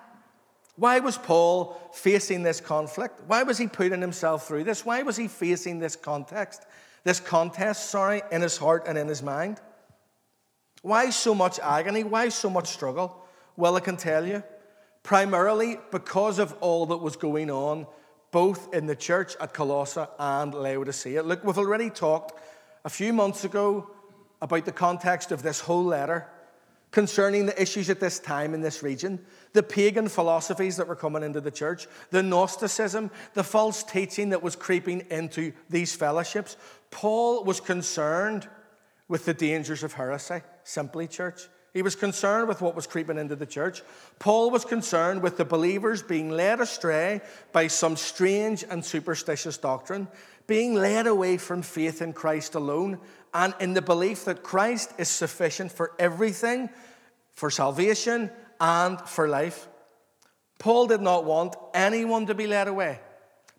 Why 0.76 1.00
was 1.00 1.18
Paul 1.18 1.90
facing 1.92 2.42
this 2.42 2.60
conflict? 2.60 3.20
Why 3.26 3.42
was 3.42 3.58
he 3.58 3.66
putting 3.66 4.00
himself 4.00 4.46
through 4.46 4.64
this? 4.64 4.86
Why 4.86 5.02
was 5.02 5.16
he 5.16 5.28
facing 5.28 5.80
this 5.80 5.96
context, 5.96 6.64
this 7.04 7.20
contest, 7.20 7.90
sorry, 7.90 8.22
in 8.30 8.40
his 8.40 8.56
heart 8.56 8.84
and 8.86 8.96
in 8.96 9.08
his 9.08 9.22
mind? 9.22 9.60
Why 10.82 11.10
so 11.10 11.34
much 11.34 11.58
agony? 11.60 12.04
Why 12.04 12.28
so 12.28 12.48
much 12.48 12.68
struggle? 12.68 13.24
Well, 13.56 13.76
I 13.76 13.80
can 13.80 13.96
tell 13.96 14.26
you 14.26 14.42
primarily 15.02 15.78
because 15.90 16.38
of 16.38 16.54
all 16.60 16.86
that 16.86 16.98
was 16.98 17.16
going 17.16 17.50
on, 17.50 17.86
both 18.30 18.72
in 18.74 18.86
the 18.86 18.96
church 18.96 19.34
at 19.40 19.52
Colossae 19.52 20.04
and 20.18 20.54
Laodicea. 20.54 21.22
Look, 21.22 21.44
we've 21.44 21.58
already 21.58 21.90
talked 21.90 22.40
a 22.84 22.90
few 22.90 23.12
months 23.12 23.44
ago 23.44 23.90
about 24.40 24.64
the 24.64 24.72
context 24.72 25.32
of 25.32 25.42
this 25.42 25.60
whole 25.60 25.84
letter 25.84 26.28
concerning 26.92 27.46
the 27.46 27.60
issues 27.60 27.88
at 27.90 28.00
this 28.00 28.18
time 28.18 28.54
in 28.54 28.60
this 28.60 28.82
region, 28.82 29.18
the 29.54 29.62
pagan 29.62 30.08
philosophies 30.08 30.76
that 30.76 30.86
were 30.86 30.94
coming 30.94 31.22
into 31.22 31.40
the 31.40 31.50
church, 31.50 31.88
the 32.10 32.22
Gnosticism, 32.22 33.10
the 33.32 33.42
false 33.42 33.82
teaching 33.82 34.28
that 34.28 34.42
was 34.42 34.54
creeping 34.54 35.06
into 35.10 35.52
these 35.70 35.96
fellowships. 35.96 36.56
Paul 36.90 37.44
was 37.44 37.60
concerned 37.60 38.46
with 39.08 39.24
the 39.24 39.34
dangers 39.34 39.82
of 39.82 39.94
heresy, 39.94 40.42
simply, 40.64 41.08
church. 41.08 41.40
He 41.72 41.82
was 41.82 41.96
concerned 41.96 42.48
with 42.48 42.60
what 42.60 42.76
was 42.76 42.86
creeping 42.86 43.16
into 43.16 43.34
the 43.34 43.46
church. 43.46 43.82
Paul 44.18 44.50
was 44.50 44.64
concerned 44.64 45.22
with 45.22 45.38
the 45.38 45.44
believers 45.44 46.02
being 46.02 46.30
led 46.30 46.60
astray 46.60 47.22
by 47.52 47.68
some 47.68 47.96
strange 47.96 48.62
and 48.68 48.84
superstitious 48.84 49.56
doctrine, 49.56 50.08
being 50.46 50.74
led 50.74 51.06
away 51.06 51.38
from 51.38 51.62
faith 51.62 52.02
in 52.02 52.12
Christ 52.12 52.54
alone, 52.54 52.98
and 53.32 53.54
in 53.58 53.72
the 53.72 53.80
belief 53.80 54.26
that 54.26 54.42
Christ 54.42 54.92
is 54.98 55.08
sufficient 55.08 55.72
for 55.72 55.92
everything, 55.98 56.68
for 57.32 57.50
salvation 57.50 58.30
and 58.60 59.00
for 59.00 59.26
life. 59.26 59.66
Paul 60.58 60.86
did 60.86 61.00
not 61.00 61.24
want 61.24 61.56
anyone 61.72 62.26
to 62.26 62.34
be 62.34 62.46
led 62.46 62.68
away 62.68 63.00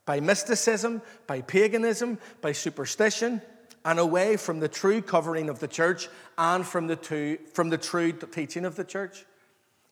by 0.06 0.20
mysticism, 0.20 1.02
by 1.26 1.42
paganism, 1.42 2.20
by 2.42 2.52
superstition 2.52 3.42
and 3.86 4.00
away 4.00 4.38
from 4.38 4.60
the 4.60 4.68
true 4.68 5.02
covering 5.02 5.50
of 5.50 5.60
the 5.60 5.68
church 5.68 6.08
and 6.38 6.66
from 6.66 6.88
the, 6.88 6.96
two, 6.96 7.38
from 7.54 7.70
the 7.70 7.78
true 7.78 8.12
teaching 8.12 8.66
of 8.66 8.76
the 8.76 8.84
church. 8.84 9.26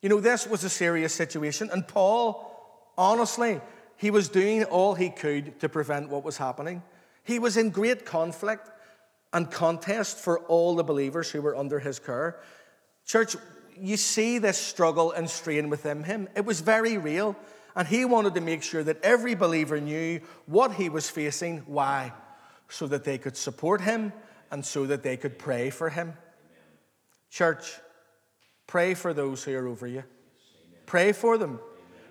You 0.02 0.10
know, 0.10 0.20
this 0.20 0.48
was 0.48 0.64
a 0.64 0.70
serious 0.70 1.14
situation, 1.14 1.70
and 1.72 1.88
Paul, 1.88 2.92
honestly, 2.98 3.62
he 3.98 4.10
was 4.10 4.30
doing 4.30 4.64
all 4.64 4.96
he 4.96 5.10
could 5.10 5.60
to 5.60 5.70
prevent 5.70 6.10
what 6.10 6.24
was 6.24 6.38
happening. 6.38 6.82
He 7.24 7.38
was 7.38 7.58
in 7.58 7.70
great 7.70 8.06
conflict 8.06 8.70
and 9.34 9.52
contest 9.52 10.18
for 10.18 10.40
all 10.40 10.76
the 10.76 10.84
believers 10.84 11.30
who 11.30 11.42
were 11.42 11.56
under 11.56 11.80
his 11.80 12.00
care. 12.00 12.40
Church, 13.06 13.36
you 13.78 13.98
see 13.98 14.40
this 14.40 14.58
struggle 14.58 15.12
and 15.12 15.30
strain 15.30 15.70
within 15.70 16.04
him. 16.04 16.28
It 16.36 16.46
was 16.46 16.62
very 16.62 16.98
real, 16.98 17.36
and 17.76 17.88
he 17.88 18.06
wanted 18.06 18.34
to 18.36 18.42
make 18.42 18.64
sure 18.64 18.84
that 18.84 19.04
every 19.04 19.36
believer 19.36 19.80
knew 19.80 20.22
what 20.46 20.74
he 20.74 20.90
was 20.90 21.10
facing, 21.10 21.60
why 21.68 22.12
so 22.72 22.88
that 22.88 23.04
they 23.04 23.18
could 23.18 23.38
support 23.38 23.82
him 23.82 24.14
and 24.50 24.66
so 24.66 24.86
that 24.86 25.04
they 25.04 25.18
could 25.18 25.38
pray 25.38 25.70
for 25.70 25.90
him. 25.90 26.08
Amen. 26.08 26.18
Church, 27.30 27.80
pray 28.66 28.94
for 28.94 29.14
those 29.14 29.44
who 29.44 29.54
are 29.56 29.68
over 29.68 29.86
you. 29.86 30.00
Amen. 30.00 30.80
Pray 30.86 31.12
for 31.12 31.38
them. 31.38 31.52
Amen. 31.52 31.62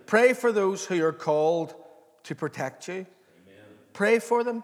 Pray 0.06 0.32
for 0.34 0.52
those 0.52 0.84
who 0.84 1.02
are 1.02 1.12
called 1.12 1.74
to 2.24 2.34
protect 2.34 2.86
you. 2.88 3.06
Pray 3.92 4.18
for 4.18 4.44
them 4.44 4.62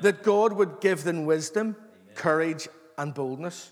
that 0.00 0.22
God 0.22 0.52
would 0.52 0.80
give 0.80 1.04
them 1.04 1.26
wisdom, 1.26 1.76
courage, 2.14 2.68
and 2.96 3.12
boldness. 3.12 3.70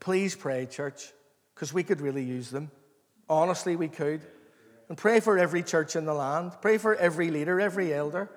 Please 0.00 0.34
pray, 0.34 0.66
church, 0.66 1.12
because 1.54 1.72
we 1.72 1.82
could 1.82 2.00
really 2.00 2.24
use 2.24 2.50
them. 2.50 2.70
Honestly, 3.28 3.76
we 3.76 3.88
could. 3.88 4.22
And 4.88 4.98
pray 4.98 5.20
for 5.20 5.38
every 5.38 5.62
church 5.62 5.96
in 5.96 6.04
the 6.04 6.14
land. 6.14 6.52
Pray 6.60 6.78
for 6.78 6.94
every 6.94 7.30
leader, 7.30 7.60
every 7.60 7.94
elder. 7.94 8.30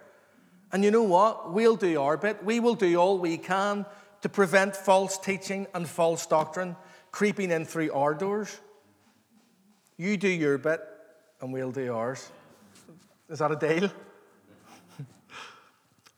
And 0.72 0.84
you 0.84 0.92
know 0.92 1.04
what? 1.04 1.54
We'll 1.54 1.76
do 1.76 2.02
our 2.02 2.18
bit. 2.18 2.44
We 2.44 2.60
will 2.60 2.76
do 2.76 2.96
all 2.98 3.18
we 3.20 3.38
can 3.38 3.86
to 4.22 4.30
prevent 4.30 4.76
false 4.76 5.18
teaching 5.18 5.68
and 5.74 5.88
false 5.88 6.26
doctrine 6.26 6.76
creeping 7.12 7.52
in 7.52 7.66
through 7.66 7.92
our 7.94 8.14
doors. 8.14 8.60
You 9.98 10.18
do 10.18 10.28
your 10.28 10.58
bit, 10.58 10.82
and 11.42 11.52
we'll 11.52 11.72
do 11.72 11.94
ours. 11.94 12.30
Is 13.30 13.40
that 13.40 13.52
a 13.52 13.56
deal? 13.56 13.90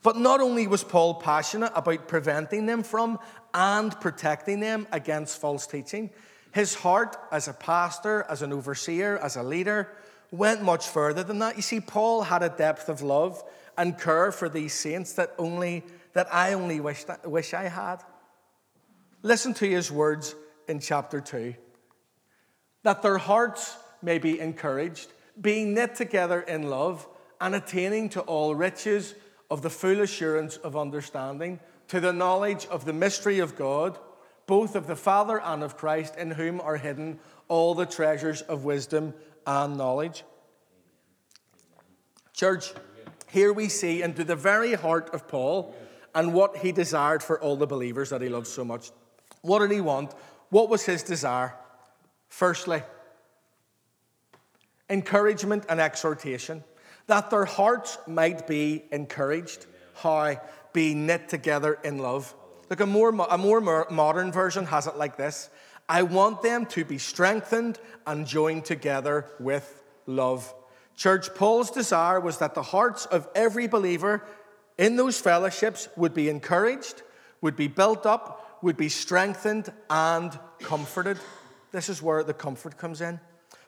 but 0.04 0.18
not 0.18 0.42
only 0.42 0.68
was 0.68 0.84
Paul 0.84 1.16
passionate 1.16 1.72
about 1.76 2.08
preventing 2.08 2.66
them 2.66 2.84
from 2.84 3.20
and 3.54 3.98
protecting 4.02 4.60
them 4.60 4.88
against 4.92 5.40
false 5.40 5.66
teaching, 5.66 6.10
his 6.52 6.76
heart 6.76 7.16
as 7.32 7.48
a 7.48 7.54
pastor, 7.54 8.26
as 8.30 8.42
an 8.42 8.52
overseer, 8.52 9.18
as 9.18 9.36
a 9.36 9.44
leader, 9.44 9.90
went 10.32 10.62
much 10.62 10.88
further 10.88 11.24
than 11.24 11.40
that. 11.40 11.56
You 11.56 11.62
see, 11.62 11.80
Paul 11.80 12.24
had 12.24 12.44
a 12.44 12.50
depth 12.50 12.90
of 12.90 13.02
love 13.02 13.44
and 13.80 13.98
care 13.98 14.32
for 14.32 14.50
these 14.50 14.74
saints 14.74 15.14
that 15.14 15.34
only 15.40 15.84
that 16.14 16.28
I 16.34 16.54
only 16.54 16.82
wish, 16.82 17.06
wish 17.24 17.54
I 17.54 17.64
had. 17.64 18.04
Listen 19.24 19.54
to 19.56 19.70
his 19.70 19.90
words 19.90 20.36
in 20.68 20.80
chapter 20.80 21.22
2 21.22 21.56
that 22.84 23.02
their 23.02 23.18
hearts 23.18 23.78
may 24.02 24.18
be 24.18 24.40
encouraged, 24.40 25.12
being 25.40 25.74
knit 25.74 25.96
together 25.96 26.42
in 26.42 26.70
love, 26.70 27.08
and 27.42 27.56
attaining 27.56 28.10
to 28.10 28.22
all 28.22 28.56
riches 28.56 29.16
of 29.50 29.62
the 29.62 29.70
full 29.70 30.02
assurance 30.02 30.58
of 30.58 30.78
understanding, 30.78 31.60
to 31.90 32.00
the 32.00 32.14
knowledge 32.14 32.66
of 32.68 32.86
the 32.86 32.94
mystery 32.94 33.40
of 33.40 33.56
God, 33.58 33.98
both 34.46 34.76
of 34.76 34.88
the 34.88 34.96
Father 34.96 35.42
and 35.42 35.62
of 35.62 35.76
Christ, 35.76 36.16
in 36.16 36.32
whom 36.32 36.62
are 36.62 36.78
hidden 36.78 37.20
all 37.50 37.76
the 37.76 37.86
treasures 37.86 38.42
of 38.44 38.64
wisdom 38.64 39.14
and 39.46 39.78
knowledge. 39.78 40.24
Church, 42.34 42.74
here 43.30 43.54
we 43.54 43.70
see 43.70 44.02
into 44.02 44.24
the 44.24 44.36
very 44.36 44.74
heart 44.74 45.10
of 45.14 45.28
Paul 45.28 45.76
and 46.16 46.34
what 46.34 46.58
he 46.58 46.72
desired 46.72 47.22
for 47.22 47.40
all 47.40 47.56
the 47.56 47.68
believers 47.68 48.10
that 48.10 48.22
he 48.22 48.30
loved 48.30 48.48
so 48.48 48.66
much. 48.66 48.92
What 49.42 49.60
did 49.60 49.72
he 49.72 49.82
want? 49.82 50.14
What 50.50 50.70
was 50.70 50.86
his 50.86 51.04
desire? 51.04 51.56
Firstly, 52.28 52.82
encouragement 54.90 55.66
and 55.70 55.80
exhortation, 55.80 56.64
that 57.08 57.30
their 57.30 57.46
hearts 57.46 57.98
might 58.08 58.48
be 58.48 58.84
encouraged. 58.92 59.66
How? 59.96 60.42
Be 60.74 60.94
knit 60.94 61.30
together 61.30 61.80
in 61.84 61.98
love. 61.98 62.34
Look, 62.70 62.80
a 62.80 62.86
more, 62.86 63.10
a 63.10 63.38
more 63.38 63.88
modern 63.90 64.32
version 64.32 64.66
has 64.66 64.88
it 64.88 64.96
like 64.96 65.18
this 65.18 65.50
I 65.88 66.04
want 66.04 66.44
them 66.44 66.68
to 66.68 66.86
be 66.86 67.00
strengthened 67.00 67.80
and 68.06 68.28
joined 68.28 68.66
together 68.66 69.26
with 69.40 69.84
love. 70.06 70.54
Church, 71.00 71.34
Paul's 71.34 71.72
desire 71.72 72.20
was 72.20 72.40
that 72.40 72.56
the 72.56 72.62
hearts 72.62 73.06
of 73.06 73.26
every 73.34 73.68
believer 73.68 74.22
in 74.78 74.98
those 74.98 75.18
fellowships 75.18 75.88
would 75.96 76.14
be 76.14 76.28
encouraged, 76.28 77.04
would 77.40 77.56
be 77.56 77.70
built 77.70 78.06
up, 78.06 78.60
would 78.62 78.76
be 78.76 78.90
strengthened 78.90 79.72
and 79.90 80.38
comforted. 80.60 81.18
This 81.72 81.88
is 81.88 82.02
where 82.02 82.22
the 82.22 82.34
comfort 82.34 82.78
comes 82.78 83.00
in. 83.00 83.22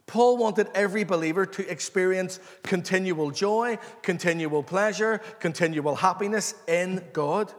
Paul 0.07 0.35
wanted 0.35 0.67
every 0.75 1.05
believer 1.05 1.45
to 1.45 1.71
experience 1.71 2.37
continual 2.63 3.31
joy, 3.31 3.79
continual 4.01 4.61
pleasure, 4.61 5.21
continual 5.39 5.95
happiness 5.95 6.53
in 6.67 7.01
God. 7.13 7.53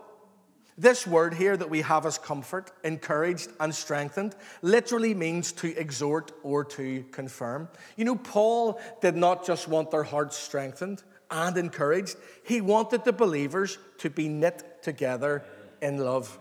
This 0.78 1.06
word 1.06 1.34
here 1.34 1.56
that 1.56 1.68
we 1.68 1.82
have 1.82 2.06
as 2.06 2.16
comfort, 2.16 2.72
encouraged, 2.82 3.50
and 3.60 3.74
strengthened 3.74 4.34
literally 4.62 5.14
means 5.14 5.52
to 5.52 5.76
exhort 5.78 6.32
or 6.42 6.64
to 6.64 7.04
confirm. 7.12 7.68
You 7.96 8.06
know, 8.06 8.16
Paul 8.16 8.80
did 9.02 9.14
not 9.14 9.44
just 9.44 9.68
want 9.68 9.90
their 9.90 10.02
hearts 10.02 10.38
strengthened 10.38 11.02
and 11.30 11.56
encouraged, 11.56 12.16
he 12.44 12.60
wanted 12.60 13.04
the 13.04 13.12
believers 13.12 13.78
to 13.98 14.10
be 14.10 14.28
knit 14.28 14.82
together 14.82 15.42
in 15.80 15.98
love. 15.98 16.38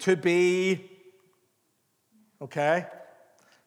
To 0.00 0.16
be, 0.16 0.90
okay, 2.40 2.86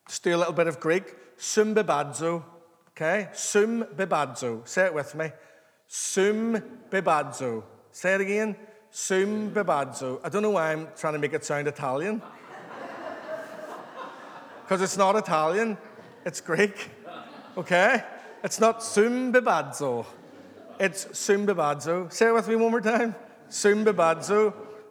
let's 0.06 0.20
do 0.20 0.36
a 0.36 0.38
little 0.38 0.54
bit 0.54 0.68
of 0.68 0.80
Greek. 0.80 1.16
Sum 1.38 1.76
bibadzo, 1.76 2.44
okay? 2.90 3.30
Sum 3.34 3.84
bibadzo. 3.96 4.68
Say 4.68 4.86
it 4.86 4.94
with 4.94 5.14
me. 5.16 5.32
Sum 5.88 6.62
bibadzo. 6.90 7.64
Say 7.92 8.16
it 8.16 8.22
again. 8.22 8.56
Sum. 9.00 9.54
I 9.56 10.30
don't 10.30 10.42
know 10.42 10.50
why 10.50 10.72
I'm 10.74 10.88
trying 10.98 11.14
to 11.14 11.20
make 11.20 11.34
it 11.34 11.46
sound 11.46 11.68
Italian. 11.68 12.20
Because 14.64 14.82
it's 14.82 14.98
not 14.98 15.16
Italian, 15.16 15.78
it's 16.26 16.42
Greek. 16.42 16.90
Okay? 17.56 18.04
It's 18.44 18.60
not 18.60 18.82
sum. 18.82 19.36
It's 20.80 21.18
sum. 21.18 22.10
Say 22.10 22.28
it 22.28 22.34
with 22.34 22.48
me 22.48 22.56
one 22.56 22.72
more 22.72 22.82
time. 22.82 23.14
Sum. 23.50 23.88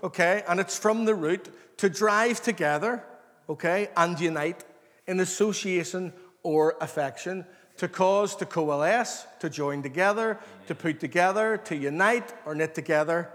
Okay? 0.05 0.45
And 0.49 0.61
it's 0.61 0.79
from 0.79 1.05
the 1.05 1.15
root 1.17 1.49
to 1.79 1.91
drive 1.91 2.41
together, 2.41 3.03
okay, 3.49 3.89
and 3.97 4.19
unite 4.21 4.65
in 5.09 5.19
association 5.19 6.13
or 6.45 6.77
affection, 6.81 7.45
to 7.79 7.89
cause 7.89 8.37
to 8.37 8.47
coalesce, 8.47 9.27
to 9.41 9.51
join 9.51 9.83
together, 9.83 10.39
to 10.69 10.77
put 10.77 11.01
together, 11.01 11.57
to 11.65 11.75
unite 11.75 12.33
or 12.47 12.55
knit 12.55 12.73
together 12.73 13.31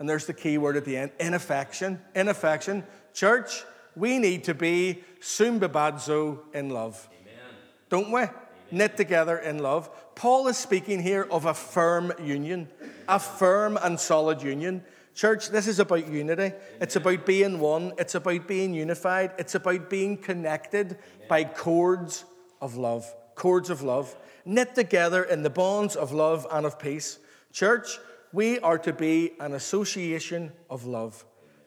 and 0.00 0.08
there's 0.08 0.26
the 0.26 0.32
key 0.32 0.58
word 0.58 0.76
at 0.76 0.84
the 0.84 0.96
end 0.96 1.12
in 1.20 1.34
affection. 1.34 2.00
In 2.14 2.28
affection. 2.28 2.82
Church, 3.12 3.64
we 3.94 4.18
need 4.18 4.44
to 4.44 4.54
be 4.54 5.04
sumbibadzo 5.20 6.38
in 6.54 6.70
love. 6.70 7.08
Amen. 7.12 7.54
Don't 7.90 8.10
we? 8.10 8.22
Amen. 8.22 8.34
Knit 8.72 8.96
together 8.96 9.36
in 9.36 9.58
love. 9.58 9.90
Paul 10.14 10.48
is 10.48 10.56
speaking 10.56 11.02
here 11.02 11.28
of 11.30 11.44
a 11.44 11.52
firm 11.52 12.12
union, 12.22 12.68
a 13.08 13.18
firm 13.18 13.78
and 13.82 14.00
solid 14.00 14.42
union. 14.42 14.82
Church, 15.14 15.50
this 15.50 15.66
is 15.66 15.80
about 15.80 16.08
unity. 16.08 16.44
Amen. 16.44 16.58
It's 16.80 16.96
about 16.96 17.26
being 17.26 17.60
one. 17.60 17.92
It's 17.98 18.14
about 18.14 18.48
being 18.48 18.72
unified. 18.72 19.32
It's 19.38 19.54
about 19.54 19.90
being 19.90 20.16
connected 20.16 20.96
by 21.28 21.44
cords 21.44 22.24
of 22.62 22.76
love. 22.76 23.12
Cords 23.34 23.68
of 23.68 23.82
love. 23.82 24.16
Knit 24.46 24.74
together 24.74 25.24
in 25.24 25.42
the 25.42 25.50
bonds 25.50 25.94
of 25.94 26.12
love 26.12 26.46
and 26.50 26.64
of 26.64 26.78
peace. 26.78 27.18
Church, 27.52 27.98
we 28.32 28.58
are 28.60 28.78
to 28.78 28.92
be 28.92 29.32
an 29.40 29.54
association 29.54 30.52
of 30.68 30.86
love, 30.86 31.24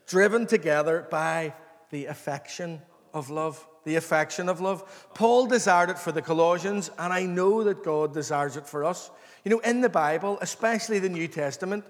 driven 0.08 0.46
together 0.48 1.08
by 1.10 1.54
the 1.90 2.06
affection 2.06 2.82
of 3.14 3.30
love. 3.30 3.66
The 3.86 3.96
affection 3.98 4.48
of 4.48 4.62
love. 4.62 5.10
Paul 5.14 5.46
desired 5.46 5.90
it 5.90 6.00
for 6.00 6.14
the 6.14 6.22
Colossians, 6.22 6.90
and 6.98 7.12
I 7.12 7.26
know 7.26 7.66
that 7.66 7.84
God 7.84 8.14
desires 8.14 8.56
it 8.56 8.66
for 8.66 8.86
us. 8.86 9.12
You 9.44 9.52
know, 9.52 9.60
in 9.60 9.82
the 9.82 9.90
Bible, 9.90 10.38
especially 10.42 11.00
the 11.00 11.10
New 11.10 11.28
Testament, 11.28 11.84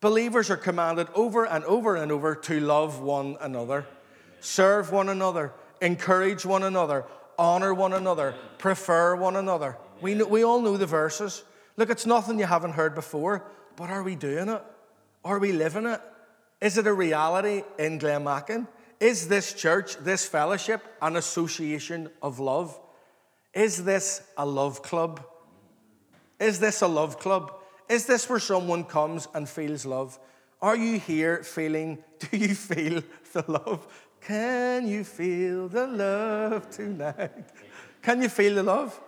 believers 0.00 0.50
are 0.50 0.56
commanded 0.56 1.06
over 1.14 1.46
and 1.46 1.64
over 1.64 1.94
and 1.94 2.10
over 2.10 2.34
to 2.34 2.58
love 2.58 3.00
one 3.00 3.36
another, 3.40 3.86
serve 4.40 4.90
one 4.90 5.08
another, 5.08 5.52
encourage 5.80 6.44
one 6.44 6.64
another, 6.64 7.04
honor 7.38 7.72
one 7.72 7.92
another, 7.92 8.34
prefer 8.58 9.14
one 9.14 9.36
another. 9.36 9.78
We, 10.00 10.14
know, 10.14 10.26
we 10.26 10.44
all 10.44 10.60
know 10.60 10.76
the 10.76 10.86
verses. 10.86 11.44
Look, 11.76 11.88
it's 11.88 12.06
nothing 12.06 12.40
you 12.40 12.46
haven't 12.46 12.72
heard 12.72 12.96
before. 12.96 13.44
But 13.78 13.90
are 13.90 14.02
we 14.02 14.16
doing 14.16 14.48
it? 14.48 14.62
Are 15.24 15.38
we 15.38 15.52
living 15.52 15.86
it? 15.86 16.00
Is 16.60 16.78
it 16.78 16.88
a 16.88 16.92
reality 16.92 17.62
in 17.78 18.00
Glenmachan? 18.00 18.66
Is 18.98 19.28
this 19.28 19.52
church, 19.52 19.96
this 19.98 20.26
fellowship, 20.26 20.82
an 21.00 21.14
association 21.14 22.10
of 22.20 22.40
love? 22.40 22.76
Is 23.54 23.84
this 23.84 24.20
a 24.36 24.44
love 24.44 24.82
club? 24.82 25.24
Is 26.40 26.58
this 26.58 26.82
a 26.82 26.88
love 26.88 27.20
club? 27.20 27.54
Is 27.88 28.06
this 28.06 28.28
where 28.28 28.40
someone 28.40 28.82
comes 28.82 29.28
and 29.32 29.48
feels 29.48 29.86
love? 29.86 30.18
Are 30.60 30.76
you 30.76 30.98
here 30.98 31.44
feeling, 31.44 31.98
do 32.18 32.36
you 32.36 32.56
feel 32.56 33.04
the 33.32 33.44
love? 33.46 33.86
Can 34.20 34.88
you 34.88 35.04
feel 35.04 35.68
the 35.68 35.86
love 35.86 36.68
tonight? 36.68 37.50
Can 38.02 38.22
you 38.22 38.28
feel 38.28 38.56
the 38.56 38.64
love? 38.64 39.00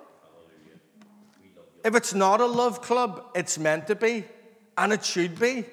If 1.84 1.96
it's 1.96 2.14
not 2.14 2.40
a 2.40 2.46
love 2.46 2.80
club, 2.80 3.32
it's 3.34 3.58
meant 3.58 3.88
to 3.88 3.96
be 3.96 4.26
and 4.76 4.92
it 4.92 5.04
should 5.04 5.38
be. 5.38 5.64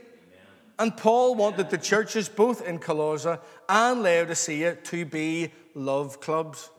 And 0.79 0.95
Paul 0.95 1.35
wanted 1.35 1.69
the 1.69 1.77
churches, 1.77 2.29
both 2.29 2.65
in 2.65 2.77
Colossae 2.79 3.37
and 3.67 4.03
Laodicea, 4.03 4.75
to 4.75 5.05
be 5.05 5.51
love 5.73 6.19
clubs. 6.19 6.69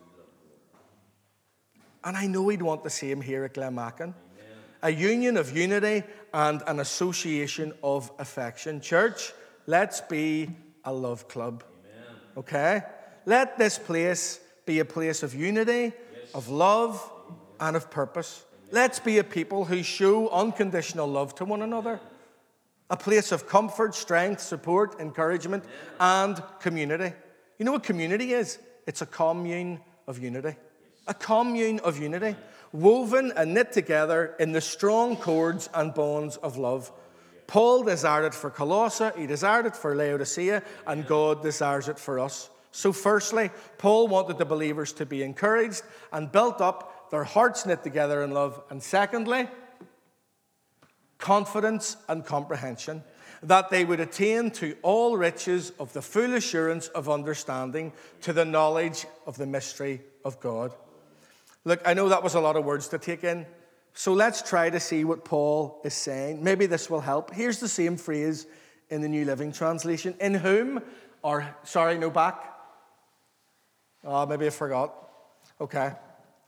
And 2.05 2.17
I 2.17 2.27
know 2.29 2.49
he'd 2.49 2.63
want 2.63 2.85
the 2.85 2.91
same 2.91 3.21
here 3.21 3.45
at 3.45 3.55
Glenmachan 3.55 4.15
a 4.83 4.91
union 4.91 5.37
of 5.37 5.57
unity 5.57 6.05
and 6.33 6.63
an 6.67 6.81
association 6.81 7.73
of 7.83 8.11
affection. 8.19 8.81
Church, 8.81 9.33
let's 9.67 10.01
be 10.01 10.51
a 10.85 10.93
love 10.93 11.29
club. 11.29 11.65
Okay? 12.37 12.83
Let 13.27 13.59
this 13.59 13.79
place 13.79 14.41
be 14.67 14.79
a 14.79 14.85
place 14.85 15.23
of 15.23 15.35
unity, 15.35 15.93
of 16.35 16.49
love, 16.49 17.11
and 17.59 17.77
of 17.77 17.91
purpose. 17.91 18.45
Let's 18.71 18.99
be 18.99 19.17
a 19.19 19.25
people 19.25 19.65
who 19.65 19.83
show 19.83 20.29
unconditional 20.29 21.07
love 21.07 21.35
to 21.37 21.45
one 21.45 21.63
another 21.63 22.01
a 22.91 22.97
place 22.97 23.33
of 23.33 23.47
comfort, 23.47 23.95
strength, 23.95 24.41
support, 24.41 24.99
encouragement, 24.99 25.63
and 26.01 26.43
community. 26.61 27.15
You 27.59 27.65
know 27.67 27.73
what 27.73 27.83
community 27.83 28.33
is? 28.33 28.59
It's 28.87 29.03
a 29.03 29.07
commune 29.07 29.81
of 30.07 30.19
unity. 30.19 30.57
A 31.07 31.15
commune 31.15 31.81
of 31.81 31.99
unity, 31.99 32.37
woven 32.73 33.33
and 33.37 33.53
knit 33.53 33.73
together 33.73 34.35
in 34.39 34.53
the 34.53 34.61
strong 34.61 35.17
cords 35.17 35.69
and 35.75 35.93
bonds 35.93 36.37
of 36.39 36.57
love. 36.57 36.91
Paul 37.47 37.83
desired 37.83 38.27
it 38.27 38.35
for 38.35 38.51
Colossae, 38.51 39.11
he 39.17 39.27
desired 39.27 39.67
it 39.67 39.77
for 39.77 39.95
Laodicea, 39.95 40.63
and 40.87 41.07
God 41.07 41.43
desires 41.43 41.89
it 41.89 41.99
for 41.99 42.19
us. 42.19 42.51
So, 42.73 42.93
firstly, 42.93 43.51
Paul 43.79 44.09
wanted 44.09 44.39
the 44.39 44.45
believers 44.45 44.93
to 44.95 45.07
be 45.07 45.23
encouraged 45.23 45.83
and 46.13 46.31
built 46.31 46.61
up, 46.61 46.98
their 47.11 47.25
hearts 47.25 47.67
knit 47.67 47.83
together 47.83 48.23
in 48.23 48.31
love. 48.31 48.61
And 48.71 48.83
secondly, 48.83 49.49
confidence, 51.19 51.97
and 52.09 52.25
comprehension, 52.25 53.03
that 53.43 53.71
they 53.71 53.85
would 53.85 54.01
attain 54.01 54.51
to 54.51 54.77
all 54.83 55.17
riches 55.17 55.73
of 55.79 55.93
the 55.93 56.03
full 56.03 56.35
assurance 56.35 56.89
of 56.89 57.09
understanding, 57.09 57.93
to 58.23 58.33
the 58.33 58.45
knowledge 58.45 59.07
of 59.27 59.37
the 59.37 59.47
mystery 59.47 60.01
of 60.25 60.41
God. 60.41 60.75
Look, 61.65 61.81
I 61.85 61.95
know 61.95 62.09
that 62.09 62.23
was 62.23 62.35
a 62.35 62.41
lot 62.41 62.57
of 62.57 62.65
words 62.65 62.89
to 62.89 62.99
take 62.99 63.25
in, 63.25 63.47
so 63.95 64.13
let's 64.13 64.43
try 64.43 64.71
to 64.71 64.81
see 64.81 65.05
what 65.05 65.25
Paul 65.25 65.81
is 65.85 65.95
saying. 65.95 66.43
Maybe 66.43 66.67
this 66.67 66.89
will 66.89 67.01
help. 67.01 67.33
Here's 67.35 67.59
the 67.59 67.69
same 67.69 67.97
phrase 67.97 68.47
in 68.91 69.03
the 69.03 69.09
New 69.09 69.25
Living 69.25 69.53
Translation 69.53 70.15
In 70.21 70.35
whom, 70.35 70.83
or 71.23 71.55
sorry, 71.65 71.99
no 71.99 72.11
back. 72.11 72.55
Oh, 74.05 74.25
maybe 74.25 74.47
I 74.47 74.51
forgot. 74.51 74.95
Okay. 75.61 75.93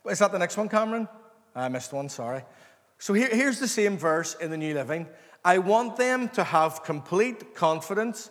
Is 0.09 0.19
that 0.19 0.31
the 0.31 0.39
next 0.39 0.57
one, 0.57 0.69
Cameron? 0.69 1.07
I 1.55 1.67
missed 1.67 1.93
one, 1.93 2.09
sorry. 2.09 2.43
So 2.97 3.13
here, 3.13 3.29
here's 3.29 3.59
the 3.59 3.67
same 3.67 3.97
verse 3.97 4.35
in 4.35 4.51
the 4.51 4.57
New 4.57 4.73
Living. 4.73 5.07
I 5.43 5.57
want 5.57 5.97
them 5.97 6.29
to 6.29 6.43
have 6.43 6.83
complete 6.83 7.55
confidence 7.55 8.29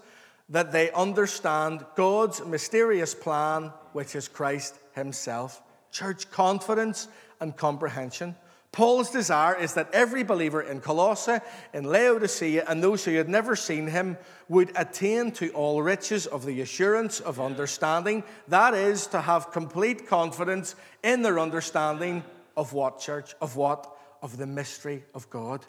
that 0.48 0.72
they 0.72 0.90
understand 0.92 1.84
God's 1.96 2.44
mysterious 2.44 3.14
plan, 3.14 3.72
which 3.92 4.16
is 4.16 4.28
Christ 4.28 4.78
Himself. 4.94 5.62
Church 5.92 6.30
confidence 6.30 7.08
and 7.40 7.56
comprehension. 7.56 8.34
Paul's 8.72 9.10
desire 9.10 9.56
is 9.56 9.74
that 9.74 9.90
every 9.92 10.22
believer 10.22 10.62
in 10.62 10.80
Colossae, 10.80 11.38
in 11.74 11.84
Laodicea, 11.84 12.64
and 12.68 12.82
those 12.82 13.04
who 13.04 13.14
had 13.14 13.28
never 13.28 13.56
seen 13.56 13.88
him 13.88 14.16
would 14.48 14.70
attain 14.76 15.32
to 15.32 15.50
all 15.50 15.82
riches 15.82 16.26
of 16.26 16.46
the 16.46 16.60
assurance 16.60 17.18
of 17.18 17.40
understanding. 17.40 18.22
That 18.46 18.74
is, 18.74 19.08
to 19.08 19.20
have 19.20 19.50
complete 19.50 20.06
confidence 20.06 20.76
in 21.02 21.22
their 21.22 21.40
understanding 21.40 22.22
of 22.56 22.72
what, 22.72 23.00
church? 23.00 23.34
Of 23.40 23.56
what? 23.56 23.96
of 24.22 24.36
the 24.36 24.46
mystery 24.46 25.04
of 25.14 25.28
God. 25.30 25.64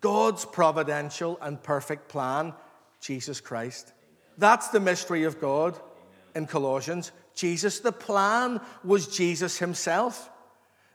God's 0.00 0.44
providential 0.44 1.38
and 1.40 1.62
perfect 1.62 2.08
plan, 2.08 2.52
Jesus 3.00 3.40
Christ. 3.40 3.92
That's 4.38 4.68
the 4.68 4.80
mystery 4.80 5.24
of 5.24 5.40
God 5.40 5.78
in 6.34 6.46
Colossians. 6.46 7.12
Jesus, 7.34 7.80
the 7.80 7.92
plan 7.92 8.60
was 8.84 9.08
Jesus 9.08 9.58
himself. 9.58 10.30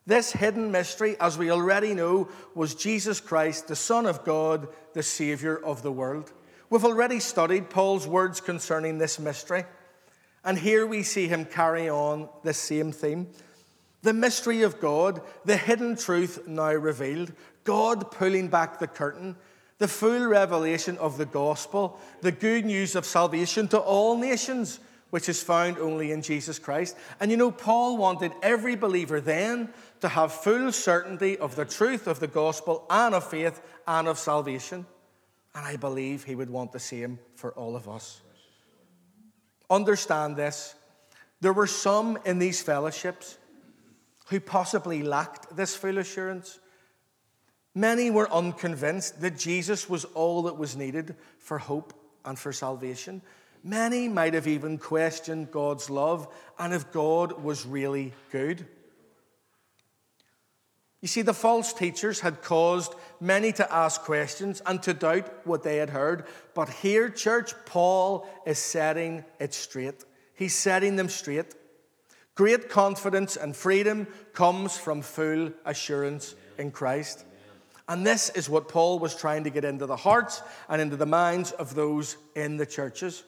This 0.07 0.31
hidden 0.31 0.71
mystery, 0.71 1.15
as 1.19 1.37
we 1.37 1.51
already 1.51 1.93
know, 1.93 2.27
was 2.55 2.73
Jesus 2.73 3.19
Christ, 3.19 3.67
the 3.67 3.75
Son 3.75 4.05
of 4.05 4.23
God, 4.23 4.67
the 4.93 5.03
Savior 5.03 5.57
of 5.57 5.83
the 5.83 5.91
world. 5.91 6.31
We've 6.69 6.85
already 6.85 7.19
studied 7.19 7.69
Paul's 7.69 8.07
words 8.07 8.41
concerning 8.41 8.97
this 8.97 9.19
mystery, 9.19 9.65
and 10.43 10.57
here 10.57 10.87
we 10.87 11.03
see 11.03 11.27
him 11.27 11.45
carry 11.45 11.89
on 11.89 12.29
this 12.43 12.57
same 12.57 12.91
theme. 12.91 13.27
The 14.01 14.13
mystery 14.13 14.63
of 14.63 14.79
God, 14.79 15.21
the 15.45 15.57
hidden 15.57 15.95
truth 15.95 16.47
now 16.47 16.73
revealed, 16.73 17.33
God 17.63 18.09
pulling 18.09 18.47
back 18.47 18.79
the 18.79 18.87
curtain, 18.87 19.35
the 19.77 19.87
full 19.87 20.25
revelation 20.25 20.97
of 20.97 21.17
the 21.17 21.25
gospel, 21.25 21.99
the 22.21 22.31
good 22.31 22.65
news 22.65 22.95
of 22.95 23.05
salvation 23.05 23.67
to 23.67 23.79
all 23.79 24.17
nations, 24.17 24.79
which 25.11 25.29
is 25.29 25.43
found 25.43 25.77
only 25.77 26.11
in 26.11 26.21
Jesus 26.21 26.57
Christ. 26.57 26.95
And 27.19 27.29
you 27.29 27.37
know, 27.37 27.51
Paul 27.51 27.97
wanted 27.97 28.31
every 28.41 28.75
believer 28.75 29.21
then 29.21 29.69
to 30.01 30.09
have 30.09 30.33
full 30.33 30.71
certainty 30.71 31.37
of 31.37 31.55
the 31.55 31.65
truth 31.65 32.07
of 32.07 32.19
the 32.19 32.27
gospel 32.27 32.85
and 32.89 33.15
of 33.15 33.23
faith 33.23 33.61
and 33.87 34.07
of 34.07 34.17
salvation. 34.17 34.85
And 35.55 35.65
I 35.65 35.75
believe 35.75 36.23
he 36.23 36.35
would 36.35 36.49
want 36.49 36.71
the 36.71 36.79
same 36.79 37.19
for 37.35 37.51
all 37.53 37.75
of 37.75 37.87
us. 37.87 38.21
Understand 39.69 40.35
this. 40.35 40.75
There 41.39 41.53
were 41.53 41.67
some 41.67 42.17
in 42.25 42.39
these 42.39 42.61
fellowships 42.61 43.37
who 44.27 44.39
possibly 44.39 45.03
lacked 45.03 45.55
this 45.55 45.75
full 45.75 45.97
assurance. 45.97 46.59
Many 47.73 48.11
were 48.11 48.31
unconvinced 48.31 49.21
that 49.21 49.37
Jesus 49.37 49.89
was 49.89 50.05
all 50.05 50.43
that 50.43 50.57
was 50.57 50.75
needed 50.75 51.15
for 51.39 51.57
hope 51.57 51.93
and 52.25 52.37
for 52.37 52.51
salvation. 52.51 53.21
Many 53.63 54.07
might 54.07 54.33
have 54.33 54.47
even 54.47 54.77
questioned 54.77 55.51
God's 55.51 55.89
love 55.89 56.27
and 56.57 56.73
if 56.73 56.91
God 56.91 57.43
was 57.43 57.65
really 57.65 58.13
good. 58.31 58.65
You 61.01 61.07
see, 61.07 61.23
the 61.23 61.33
false 61.33 61.73
teachers 61.73 62.19
had 62.19 62.43
caused 62.43 62.93
many 63.19 63.51
to 63.53 63.73
ask 63.73 64.01
questions 64.01 64.61
and 64.67 64.81
to 64.83 64.93
doubt 64.93 65.31
what 65.45 65.63
they 65.63 65.77
had 65.77 65.89
heard. 65.89 66.25
But 66.53 66.69
here, 66.69 67.09
church, 67.09 67.53
Paul 67.65 68.27
is 68.45 68.59
setting 68.59 69.25
it 69.39 69.55
straight. 69.55 70.05
He's 70.35 70.55
setting 70.55 70.95
them 70.95 71.09
straight. 71.09 71.55
Great 72.35 72.69
confidence 72.69 73.35
and 73.35 73.55
freedom 73.55 74.07
comes 74.33 74.77
from 74.77 75.01
full 75.01 75.51
assurance 75.65 76.35
in 76.59 76.71
Christ. 76.71 77.25
And 77.89 78.05
this 78.05 78.29
is 78.29 78.47
what 78.47 78.69
Paul 78.69 78.99
was 78.99 79.15
trying 79.15 79.43
to 79.43 79.49
get 79.49 79.65
into 79.65 79.87
the 79.87 79.95
hearts 79.95 80.41
and 80.69 80.81
into 80.81 80.95
the 80.95 81.05
minds 81.05 81.51
of 81.51 81.73
those 81.73 82.15
in 82.35 82.57
the 82.57 82.65
churches. 82.65 83.23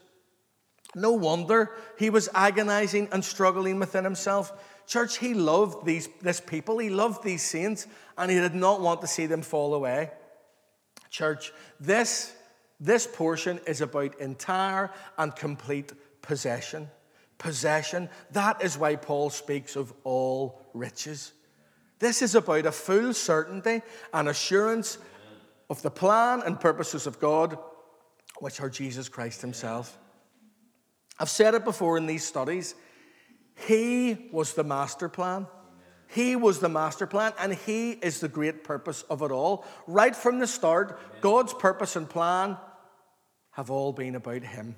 No 0.96 1.12
wonder 1.12 1.72
he 1.98 2.12
was 2.12 2.30
agonizing 2.36 3.10
and 3.12 3.26
struggling 3.26 3.80
within 3.80 4.04
himself. 4.04 4.54
Church, 4.86 5.18
he 5.18 5.34
loved 5.34 5.86
these, 5.86 6.10
this 6.22 6.40
people, 6.40 6.78
he 6.78 6.90
loved 6.90 7.24
these 7.24 7.44
saints, 7.44 7.88
and 8.18 8.30
he 8.30 8.40
did 8.40 8.56
not 8.56 8.82
want 8.82 9.02
to 9.02 9.08
see 9.08 9.26
them 9.26 9.42
fall 9.42 9.74
away. 9.74 10.12
Church, 11.10 11.52
this, 11.80 12.34
this 12.80 13.08
portion 13.08 13.60
is 13.66 13.82
about 13.82 14.20
entire 14.20 14.92
and 15.18 15.36
complete 15.36 15.94
possession 16.22 16.90
possession. 17.44 18.10
That 18.32 18.64
is 18.64 18.78
why 18.78 18.96
Paul 18.96 19.30
speaks 19.30 19.76
of 19.76 19.94
all 20.06 20.62
riches. 20.74 21.34
This 22.00 22.22
is 22.22 22.36
about 22.36 22.66
a 22.66 22.72
full 22.72 23.14
certainty 23.14 23.82
and 24.14 24.30
assurance 24.30 24.98
of 25.70 25.82
the 25.82 25.92
plan 25.92 26.42
and 26.46 26.60
purposes 26.60 27.06
of 27.06 27.20
God, 27.20 27.58
which 28.40 28.62
are 28.62 28.70
Jesus 28.70 29.10
Christ 29.10 29.42
Himself. 29.42 29.98
I've 31.20 31.30
said 31.30 31.54
it 31.54 31.66
before 31.66 31.98
in 31.98 32.08
these 32.08 32.26
studies. 32.26 32.76
He 33.56 34.30
was 34.32 34.54
the 34.54 34.64
master 34.64 35.10
plan. 35.10 35.48
He 36.08 36.36
was 36.36 36.60
the 36.60 36.70
master 36.70 37.08
plan, 37.08 37.34
and 37.40 37.54
He 37.54 37.92
is 37.92 38.20
the 38.20 38.28
great 38.28 38.64
purpose 38.64 39.04
of 39.10 39.22
it 39.22 39.32
all. 39.32 39.66
Right 39.88 40.16
from 40.16 40.40
the 40.40 40.48
start, 40.48 41.00
God's 41.22 41.54
purpose 41.54 41.96
and 41.96 42.10
plan 42.10 42.58
have 43.52 43.72
all 43.72 43.94
been 43.94 44.16
about 44.16 44.44
Him. 44.44 44.76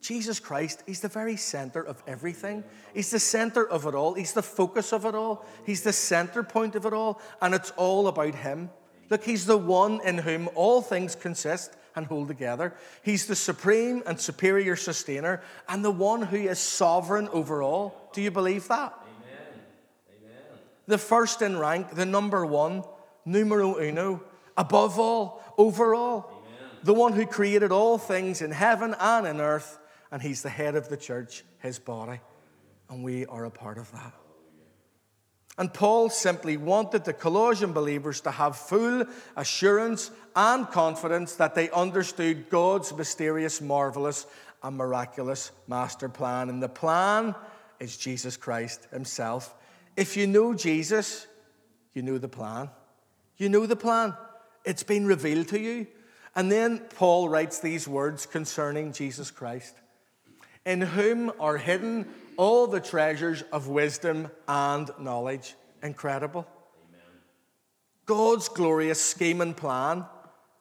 Jesus 0.00 0.40
Christ, 0.40 0.82
He's 0.86 1.00
the 1.00 1.08
very 1.08 1.36
center 1.36 1.82
of 1.82 2.02
everything. 2.06 2.64
He's 2.94 3.10
the 3.10 3.18
center 3.18 3.68
of 3.68 3.84
it 3.84 3.94
all. 3.94 4.14
He's 4.14 4.32
the 4.32 4.42
focus 4.42 4.94
of 4.94 5.04
it 5.04 5.14
all. 5.14 5.44
He's 5.66 5.82
the 5.82 5.92
center 5.92 6.42
point 6.42 6.74
of 6.74 6.86
it 6.86 6.94
all. 6.94 7.20
And 7.42 7.54
it's 7.54 7.70
all 7.72 8.08
about 8.08 8.34
Him. 8.34 8.70
Look, 9.10 9.24
He's 9.24 9.44
the 9.44 9.58
one 9.58 10.00
in 10.04 10.18
whom 10.18 10.48
all 10.54 10.80
things 10.80 11.14
consist 11.14 11.76
and 11.96 12.06
hold 12.06 12.28
together. 12.28 12.74
He's 13.02 13.26
the 13.26 13.36
supreme 13.36 14.02
and 14.06 14.20
superior 14.20 14.76
sustainer 14.76 15.42
and 15.68 15.84
the 15.84 15.90
one 15.90 16.22
who 16.22 16.36
is 16.36 16.58
sovereign 16.58 17.28
over 17.28 17.62
all. 17.62 18.10
Do 18.12 18.22
you 18.22 18.30
believe 18.30 18.68
that? 18.68 18.92
Amen. 18.92 19.60
Amen. 20.22 20.58
The 20.86 20.98
first 20.98 21.42
in 21.42 21.58
rank, 21.58 21.94
the 21.94 22.06
number 22.06 22.44
one, 22.46 22.84
numero 23.24 23.78
uno, 23.78 24.22
above 24.56 24.98
all, 24.98 25.42
over 25.58 25.94
all. 25.94 26.44
Amen. 26.46 26.70
The 26.82 26.94
one 26.94 27.12
who 27.12 27.26
created 27.26 27.72
all 27.72 27.98
things 27.98 28.42
in 28.42 28.50
heaven 28.50 28.94
and 28.98 29.26
in 29.26 29.40
earth 29.40 29.78
and 30.10 30.20
he's 30.20 30.42
the 30.42 30.50
head 30.50 30.74
of 30.74 30.88
the 30.88 30.96
church, 30.96 31.44
his 31.60 31.78
body, 31.78 32.20
and 32.88 33.04
we 33.04 33.26
are 33.26 33.44
a 33.44 33.50
part 33.50 33.78
of 33.78 33.90
that. 33.92 34.12
And 35.60 35.74
Paul 35.74 36.08
simply 36.08 36.56
wanted 36.56 37.04
the 37.04 37.12
Colossian 37.12 37.74
believers 37.74 38.22
to 38.22 38.30
have 38.30 38.56
full 38.56 39.04
assurance 39.36 40.10
and 40.34 40.66
confidence 40.66 41.34
that 41.34 41.54
they 41.54 41.68
understood 41.68 42.48
God's 42.48 42.96
mysterious, 42.96 43.60
marvelous, 43.60 44.24
and 44.62 44.78
miraculous 44.78 45.52
master 45.68 46.08
plan. 46.08 46.48
And 46.48 46.62
the 46.62 46.70
plan 46.70 47.34
is 47.78 47.98
Jesus 47.98 48.38
Christ 48.38 48.88
Himself. 48.90 49.54
If 49.98 50.16
you 50.16 50.26
know 50.26 50.54
Jesus, 50.54 51.26
you 51.92 52.00
know 52.00 52.16
the 52.16 52.26
plan. 52.26 52.70
You 53.36 53.50
know 53.50 53.66
the 53.66 53.76
plan, 53.76 54.14
it's 54.64 54.82
been 54.82 55.04
revealed 55.04 55.48
to 55.48 55.60
you. 55.60 55.86
And 56.34 56.50
then 56.50 56.78
Paul 56.96 57.28
writes 57.28 57.58
these 57.58 57.86
words 57.86 58.24
concerning 58.24 58.94
Jesus 58.94 59.30
Christ 59.30 59.74
in 60.64 60.80
whom 60.80 61.32
are 61.38 61.58
hidden 61.58 62.06
all 62.40 62.66
the 62.66 62.80
treasures 62.80 63.42
of 63.52 63.68
wisdom 63.68 64.30
and 64.48 64.90
knowledge. 64.98 65.54
Incredible. 65.82 66.48
Amen. 66.88 67.02
God's 68.06 68.48
glorious 68.48 68.98
scheme 68.98 69.42
and 69.42 69.54
plan, 69.54 70.06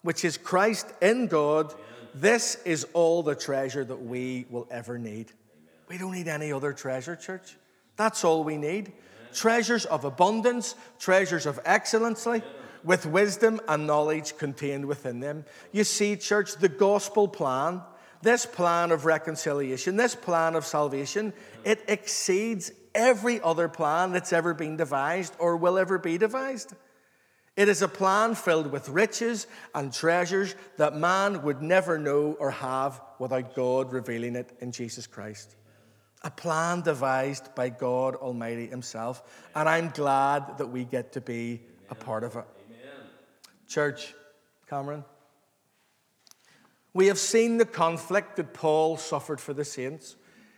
which 0.01 0.25
is 0.25 0.37
Christ 0.37 0.87
in 1.01 1.27
God, 1.27 1.67
Amen. 1.71 1.83
this 2.15 2.57
is 2.65 2.85
all 2.91 3.23
the 3.23 3.33
treasure 3.33 3.85
that 3.85 3.95
we 3.95 4.45
will 4.49 4.67
ever 4.69 4.97
need. 4.99 5.31
Amen. 5.31 5.73
We 5.87 5.97
don't 5.97 6.11
need 6.11 6.27
any 6.27 6.51
other 6.51 6.73
treasure, 6.73 7.15
church. 7.15 7.55
That's 7.95 8.25
all 8.25 8.43
we 8.43 8.57
need. 8.57 8.91
Treasures 9.33 9.85
of 9.85 10.03
abundance, 10.03 10.75
treasures 10.99 11.45
of 11.45 11.61
excellency, 11.63 12.43
with 12.83 13.05
wisdom 13.05 13.61
and 13.69 13.87
knowledge 13.87 14.37
contained 14.37 14.85
within 14.85 15.21
them. 15.21 15.45
You 15.71 15.85
see, 15.85 16.17
church, 16.17 16.57
the 16.57 16.67
gospel 16.67 17.29
plan 17.29 17.83
this 18.21 18.45
plan 18.45 18.91
of 18.91 19.05
reconciliation, 19.05 19.95
this 19.95 20.15
plan 20.15 20.55
of 20.55 20.65
salvation, 20.65 21.33
it 21.63 21.83
exceeds 21.87 22.71
every 22.93 23.41
other 23.41 23.69
plan 23.69 24.11
that's 24.11 24.33
ever 24.33 24.53
been 24.53 24.77
devised 24.77 25.33
or 25.39 25.57
will 25.57 25.77
ever 25.77 25.97
be 25.97 26.17
devised. 26.17 26.73
It 27.55 27.67
is 27.67 27.81
a 27.81 27.87
plan 27.87 28.35
filled 28.35 28.71
with 28.71 28.87
riches 28.89 29.47
and 29.75 29.91
treasures 29.91 30.55
that 30.77 30.95
man 30.95 31.41
would 31.43 31.61
never 31.61 31.97
know 31.97 32.37
or 32.39 32.51
have 32.51 33.01
without 33.19 33.53
God 33.53 33.91
revealing 33.91 34.35
it 34.35 34.55
in 34.61 34.71
Jesus 34.71 35.07
Christ. 35.07 35.55
A 36.23 36.31
plan 36.31 36.81
devised 36.81 37.53
by 37.55 37.69
God 37.69 38.15
Almighty 38.15 38.67
Himself. 38.67 39.47
And 39.55 39.67
I'm 39.67 39.89
glad 39.89 40.57
that 40.57 40.67
we 40.67 40.83
get 40.85 41.13
to 41.13 41.21
be 41.21 41.61
a 41.89 41.95
part 41.95 42.23
of 42.23 42.35
it. 42.35 42.45
Church, 43.67 44.13
Cameron. 44.69 45.03
We 46.93 47.07
have 47.07 47.19
seen 47.19 47.57
the 47.57 47.65
conflict 47.65 48.35
that 48.37 48.53
Paul 48.53 48.97
suffered 48.97 49.39
for 49.39 49.53
the 49.53 49.65
saints. 49.65 50.15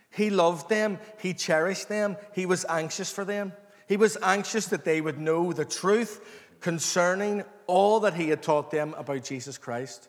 He 0.10 0.30
loved 0.30 0.70
them, 0.70 1.00
he 1.20 1.34
cherished 1.34 1.90
them, 1.90 2.18
he 2.34 2.46
was 2.46 2.66
anxious 2.68 3.12
for 3.12 3.24
them. 3.24 3.54
He 3.88 3.98
was 3.98 4.18
anxious 4.22 4.68
that 4.68 4.86
they 4.86 5.02
would 5.02 5.20
know 5.20 5.52
the 5.52 5.66
truth 5.66 6.22
concerning 6.62 7.44
all 7.68 8.02
that 8.02 8.14
he 8.14 8.30
had 8.30 8.42
taught 8.42 8.72
them 8.72 8.94
about 8.98 9.24
Jesus 9.24 9.58
Christ. 9.58 10.08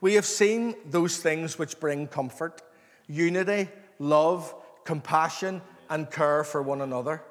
We 0.00 0.14
have 0.14 0.24
seen 0.24 0.74
those 0.86 1.18
things 1.18 1.58
which 1.58 1.78
bring 1.78 2.06
comfort 2.06 2.62
unity, 3.06 3.68
love, 3.98 4.54
compassion, 4.84 5.60
and 5.88 6.10
care 6.10 6.44
for 6.44 6.62
one 6.62 6.80
another, 6.80 7.22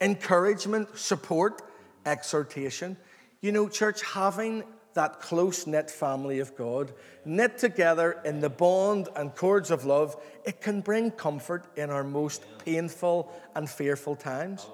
encouragement, 0.00 0.96
support, 0.96 1.62
exhortation. 2.04 2.96
You 3.40 3.52
know, 3.52 3.68
church, 3.68 4.02
having 4.02 4.64
that 4.94 5.20
close 5.20 5.66
knit 5.66 5.90
family 5.90 6.38
of 6.38 6.56
God, 6.56 6.92
knit 7.24 7.58
together 7.58 8.20
in 8.24 8.40
the 8.40 8.50
bond 8.50 9.08
and 9.16 9.34
cords 9.34 9.70
of 9.70 9.84
love, 9.84 10.16
it 10.44 10.60
can 10.60 10.80
bring 10.80 11.10
comfort 11.10 11.66
in 11.76 11.90
our 11.90 12.04
most 12.04 12.44
painful 12.64 13.32
and 13.54 13.68
fearful 13.68 14.16
times. 14.16 14.66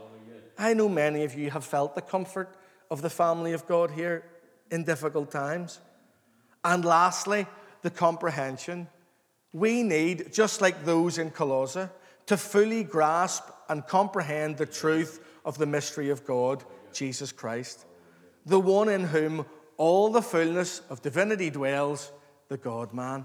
I 0.58 0.74
know 0.74 0.88
many 0.88 1.24
of 1.24 1.34
you 1.34 1.50
have 1.50 1.64
felt 1.64 1.94
the 1.94 2.02
comfort 2.02 2.54
of 2.90 3.02
the 3.02 3.10
family 3.10 3.52
of 3.52 3.66
God 3.66 3.90
here 3.90 4.24
in 4.70 4.84
difficult 4.84 5.30
times. 5.30 5.80
And 6.62 6.84
lastly, 6.84 7.46
the 7.82 7.90
comprehension. 7.90 8.88
We 9.52 9.82
need, 9.82 10.32
just 10.32 10.60
like 10.60 10.84
those 10.84 11.18
in 11.18 11.30
Colossae, 11.30 11.88
to 12.26 12.36
fully 12.36 12.84
grasp 12.84 13.44
and 13.68 13.86
comprehend 13.86 14.58
the 14.58 14.66
truth 14.66 15.24
of 15.44 15.56
the 15.56 15.66
mystery 15.66 16.10
of 16.10 16.24
God, 16.24 16.62
Jesus 16.92 17.32
Christ, 17.32 17.86
the 18.44 18.60
one 18.60 18.88
in 18.88 19.04
whom 19.04 19.46
all 19.80 20.10
the 20.10 20.20
fullness 20.20 20.82
of 20.90 21.00
divinity 21.00 21.48
dwells, 21.48 22.12
the 22.48 22.58
God 22.58 22.92
man, 22.92 23.24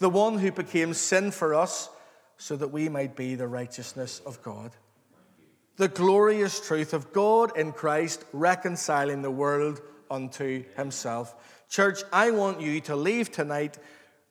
the 0.00 0.08
one 0.08 0.38
who 0.38 0.50
became 0.50 0.92
sin 0.92 1.30
for 1.30 1.54
us 1.54 1.88
so 2.36 2.56
that 2.56 2.72
we 2.72 2.88
might 2.88 3.14
be 3.14 3.36
the 3.36 3.46
righteousness 3.46 4.20
of 4.26 4.42
God. 4.42 4.72
the 5.76 5.86
glorious 5.88 6.60
truth 6.60 6.92
of 6.94 7.12
God 7.12 7.56
in 7.56 7.70
Christ 7.72 8.24
reconciling 8.32 9.22
the 9.22 9.30
world 9.30 9.80
unto 10.10 10.64
himself. 10.76 11.34
Church, 11.68 12.02
I 12.12 12.32
want 12.32 12.60
you 12.60 12.80
to 12.82 12.96
leave 12.96 13.30
tonight 13.30 13.78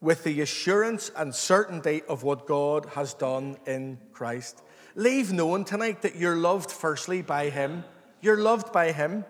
with 0.01 0.25
the 0.25 0.41
assurance 0.41 1.11
and 1.15 1.33
certainty 1.33 2.01
of 2.09 2.23
what 2.23 2.45
God 2.45 2.87
has 2.87 3.13
done 3.13 3.57
in 3.65 3.99
Christ. 4.11 4.61
Leave 4.95 5.31
knowing 5.31 5.63
tonight 5.63 6.01
that 6.01 6.17
you're 6.17 6.35
loved 6.35 6.71
firstly 6.71 7.21
by 7.21 7.49
Him. 7.49 7.85
You're 8.21 8.41
loved 8.41 8.73
by 8.73 8.91
Him. 8.91 9.23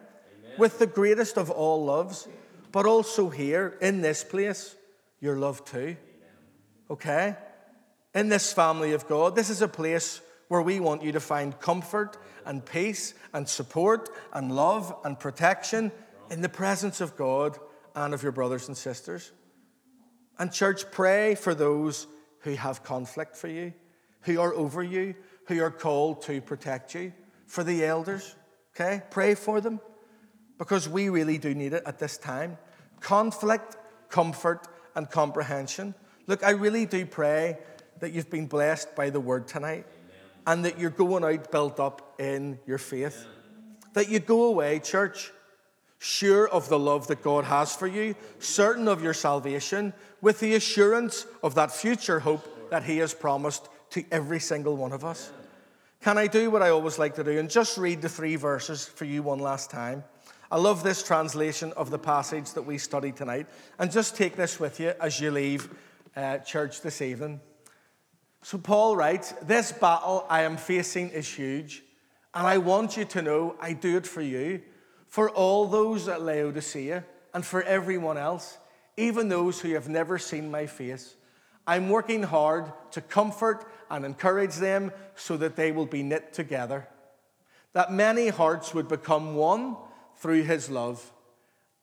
With 0.57 0.79
the 0.79 0.87
greatest 0.87 1.37
of 1.37 1.49
all 1.49 1.83
loves, 1.83 2.27
but 2.71 2.85
also 2.85 3.29
here 3.29 3.77
in 3.81 4.01
this 4.01 4.23
place, 4.23 4.75
you're 5.19 5.37
loved 5.37 5.67
too. 5.67 5.95
Okay? 6.89 7.35
In 8.13 8.29
this 8.29 8.53
family 8.53 8.93
of 8.93 9.07
God, 9.07 9.35
this 9.35 9.49
is 9.49 9.61
a 9.61 9.67
place 9.67 10.21
where 10.47 10.61
we 10.61 10.79
want 10.79 11.03
you 11.03 11.11
to 11.13 11.19
find 11.19 11.59
comfort 11.59 12.17
and 12.45 12.65
peace 12.65 13.13
and 13.33 13.47
support 13.47 14.09
and 14.33 14.55
love 14.55 14.95
and 15.03 15.19
protection 15.19 15.91
in 16.29 16.41
the 16.41 16.49
presence 16.49 17.01
of 17.01 17.15
God 17.15 17.57
and 17.95 18.13
of 18.13 18.21
your 18.21 18.31
brothers 18.31 18.67
and 18.67 18.77
sisters. 18.77 19.31
And, 20.37 20.51
church, 20.51 20.91
pray 20.91 21.35
for 21.35 21.55
those 21.55 22.07
who 22.39 22.55
have 22.55 22.83
conflict 22.83 23.35
for 23.35 23.47
you, 23.47 23.73
who 24.21 24.39
are 24.41 24.53
over 24.53 24.83
you, 24.83 25.15
who 25.47 25.61
are 25.61 25.71
called 25.71 26.23
to 26.23 26.41
protect 26.41 26.95
you, 26.95 27.13
for 27.45 27.63
the 27.63 27.85
elders, 27.85 28.35
okay? 28.75 29.03
Pray 29.11 29.35
for 29.35 29.61
them 29.61 29.79
because 30.57 30.87
we 30.87 31.09
really 31.09 31.37
do 31.37 31.53
need 31.53 31.73
it 31.73 31.83
at 31.85 31.99
this 31.99 32.17
time. 32.17 32.57
Conflict, 32.99 33.77
comfort, 34.09 34.67
and 34.95 35.09
comprehension. 35.09 35.95
Look, 36.27 36.43
I 36.43 36.51
really 36.51 36.85
do 36.85 37.05
pray 37.05 37.57
that 37.99 38.11
you've 38.11 38.29
been 38.29 38.47
blessed 38.47 38.95
by 38.95 39.09
the 39.09 39.19
word 39.19 39.47
tonight 39.47 39.85
Amen. 39.85 40.41
and 40.47 40.65
that 40.65 40.79
you're 40.79 40.89
going 40.89 41.23
out 41.23 41.51
built 41.51 41.79
up 41.79 42.19
in 42.19 42.59
your 42.65 42.77
faith. 42.77 43.25
Amen. 43.25 43.77
That 43.93 44.09
you 44.09 44.19
go 44.19 44.45
away, 44.45 44.79
church, 44.79 45.31
sure 45.99 46.47
of 46.49 46.69
the 46.69 46.79
love 46.79 47.07
that 47.07 47.21
God 47.21 47.45
has 47.45 47.75
for 47.75 47.87
you, 47.87 48.15
certain 48.39 48.87
of 48.87 49.01
your 49.01 49.13
salvation, 49.13 49.93
with 50.21 50.39
the 50.39 50.55
assurance 50.55 51.25
of 51.41 51.55
that 51.55 51.71
future 51.71 52.19
hope 52.19 52.69
that 52.69 52.83
He 52.83 52.97
has 52.97 53.13
promised 53.13 53.69
to 53.91 54.03
every 54.11 54.39
single 54.39 54.75
one 54.75 54.91
of 54.91 55.05
us. 55.05 55.31
Can 56.01 56.17
I 56.17 56.27
do 56.27 56.49
what 56.51 56.61
I 56.61 56.69
always 56.69 56.99
like 56.99 57.15
to 57.15 57.23
do 57.23 57.39
and 57.39 57.49
just 57.49 57.77
read 57.77 58.01
the 58.01 58.09
three 58.09 58.35
verses 58.35 58.85
for 58.85 59.05
you 59.05 59.23
one 59.23 59.39
last 59.39 59.69
time? 59.69 60.03
I 60.53 60.57
love 60.57 60.83
this 60.83 61.01
translation 61.01 61.73
of 61.75 61.89
the 61.89 61.97
passage 61.97 62.53
that 62.53 62.61
we 62.61 62.77
study 62.77 63.11
tonight, 63.11 63.47
and 63.79 63.91
just 63.91 64.15
take 64.15 64.35
this 64.35 64.59
with 64.59 64.79
you 64.79 64.93
as 65.01 65.19
you 65.19 65.31
leave 65.31 65.67
uh, 66.15 66.37
church 66.37 66.81
this 66.81 67.01
evening. 67.01 67.41
So, 68.43 68.59
Paul 68.59 68.95
writes, 68.95 69.31
This 69.41 69.71
battle 69.71 70.27
I 70.29 70.43
am 70.43 70.57
facing 70.57 71.09
is 71.09 71.27
huge, 71.27 71.81
and 72.35 72.45
I 72.45 72.59
want 72.59 72.97
you 72.97 73.05
to 73.05 73.23
know 73.23 73.55
I 73.59 73.73
do 73.73 73.97
it 73.97 74.05
for 74.05 74.21
you 74.21 74.61
for 75.07 75.31
all 75.31 75.65
those 75.65 76.07
at 76.07 76.21
Laodicea 76.21 77.03
and 77.33 77.43
for 77.43 77.63
everyone 77.63 78.19
else, 78.19 78.59
even 78.95 79.29
those 79.29 79.59
who 79.59 79.73
have 79.73 79.89
never 79.89 80.19
seen 80.19 80.51
my 80.51 80.67
face. 80.67 81.15
I'm 81.65 81.89
working 81.89 82.21
hard 82.21 82.71
to 82.91 83.01
comfort 83.01 83.65
and 83.89 84.05
encourage 84.05 84.57
them 84.57 84.91
so 85.15 85.35
that 85.37 85.55
they 85.55 85.71
will 85.71 85.87
be 85.87 86.03
knit 86.03 86.31
together, 86.31 86.87
that 87.71 87.91
many 87.91 88.27
hearts 88.27 88.75
would 88.75 88.87
become 88.87 89.33
one 89.33 89.77
through 90.23 90.43
his 90.43 90.69
love. 90.69 91.11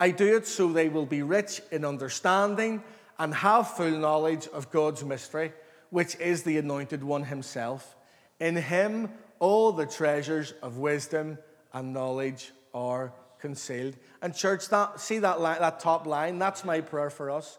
I 0.00 0.12
do 0.12 0.34
it 0.34 0.46
so 0.46 0.72
they 0.72 0.88
will 0.88 1.04
be 1.04 1.22
rich 1.22 1.60
in 1.70 1.84
understanding 1.84 2.82
and 3.18 3.34
have 3.34 3.76
full 3.76 3.90
knowledge 3.90 4.48
of 4.48 4.70
God's 4.70 5.04
mystery, 5.04 5.52
which 5.90 6.16
is 6.16 6.42
the 6.42 6.56
anointed 6.56 7.04
one 7.04 7.24
himself. 7.24 7.96
In 8.40 8.56
him, 8.56 9.10
all 9.40 9.72
the 9.72 9.84
treasures 9.84 10.54
of 10.62 10.78
wisdom 10.78 11.36
and 11.74 11.92
knowledge 11.92 12.52
are 12.72 13.12
concealed. 13.38 13.94
And 14.22 14.34
church, 14.34 14.70
that, 14.70 15.00
see 15.00 15.18
that, 15.18 15.42
line, 15.42 15.60
that 15.60 15.78
top 15.78 16.06
line? 16.06 16.38
That's 16.38 16.64
my 16.64 16.80
prayer 16.80 17.10
for 17.10 17.30
us, 17.30 17.58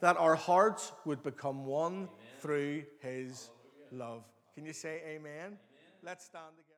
that 0.00 0.16
our 0.16 0.34
hearts 0.34 0.92
would 1.04 1.22
become 1.22 1.66
one 1.66 1.92
amen. 1.92 2.08
through 2.40 2.84
his 3.00 3.50
love. 3.90 4.24
Can 4.54 4.64
you 4.64 4.72
say 4.72 5.02
amen? 5.06 5.32
amen? 5.36 5.58
Let's 6.02 6.24
stand 6.24 6.56
together. 6.56 6.71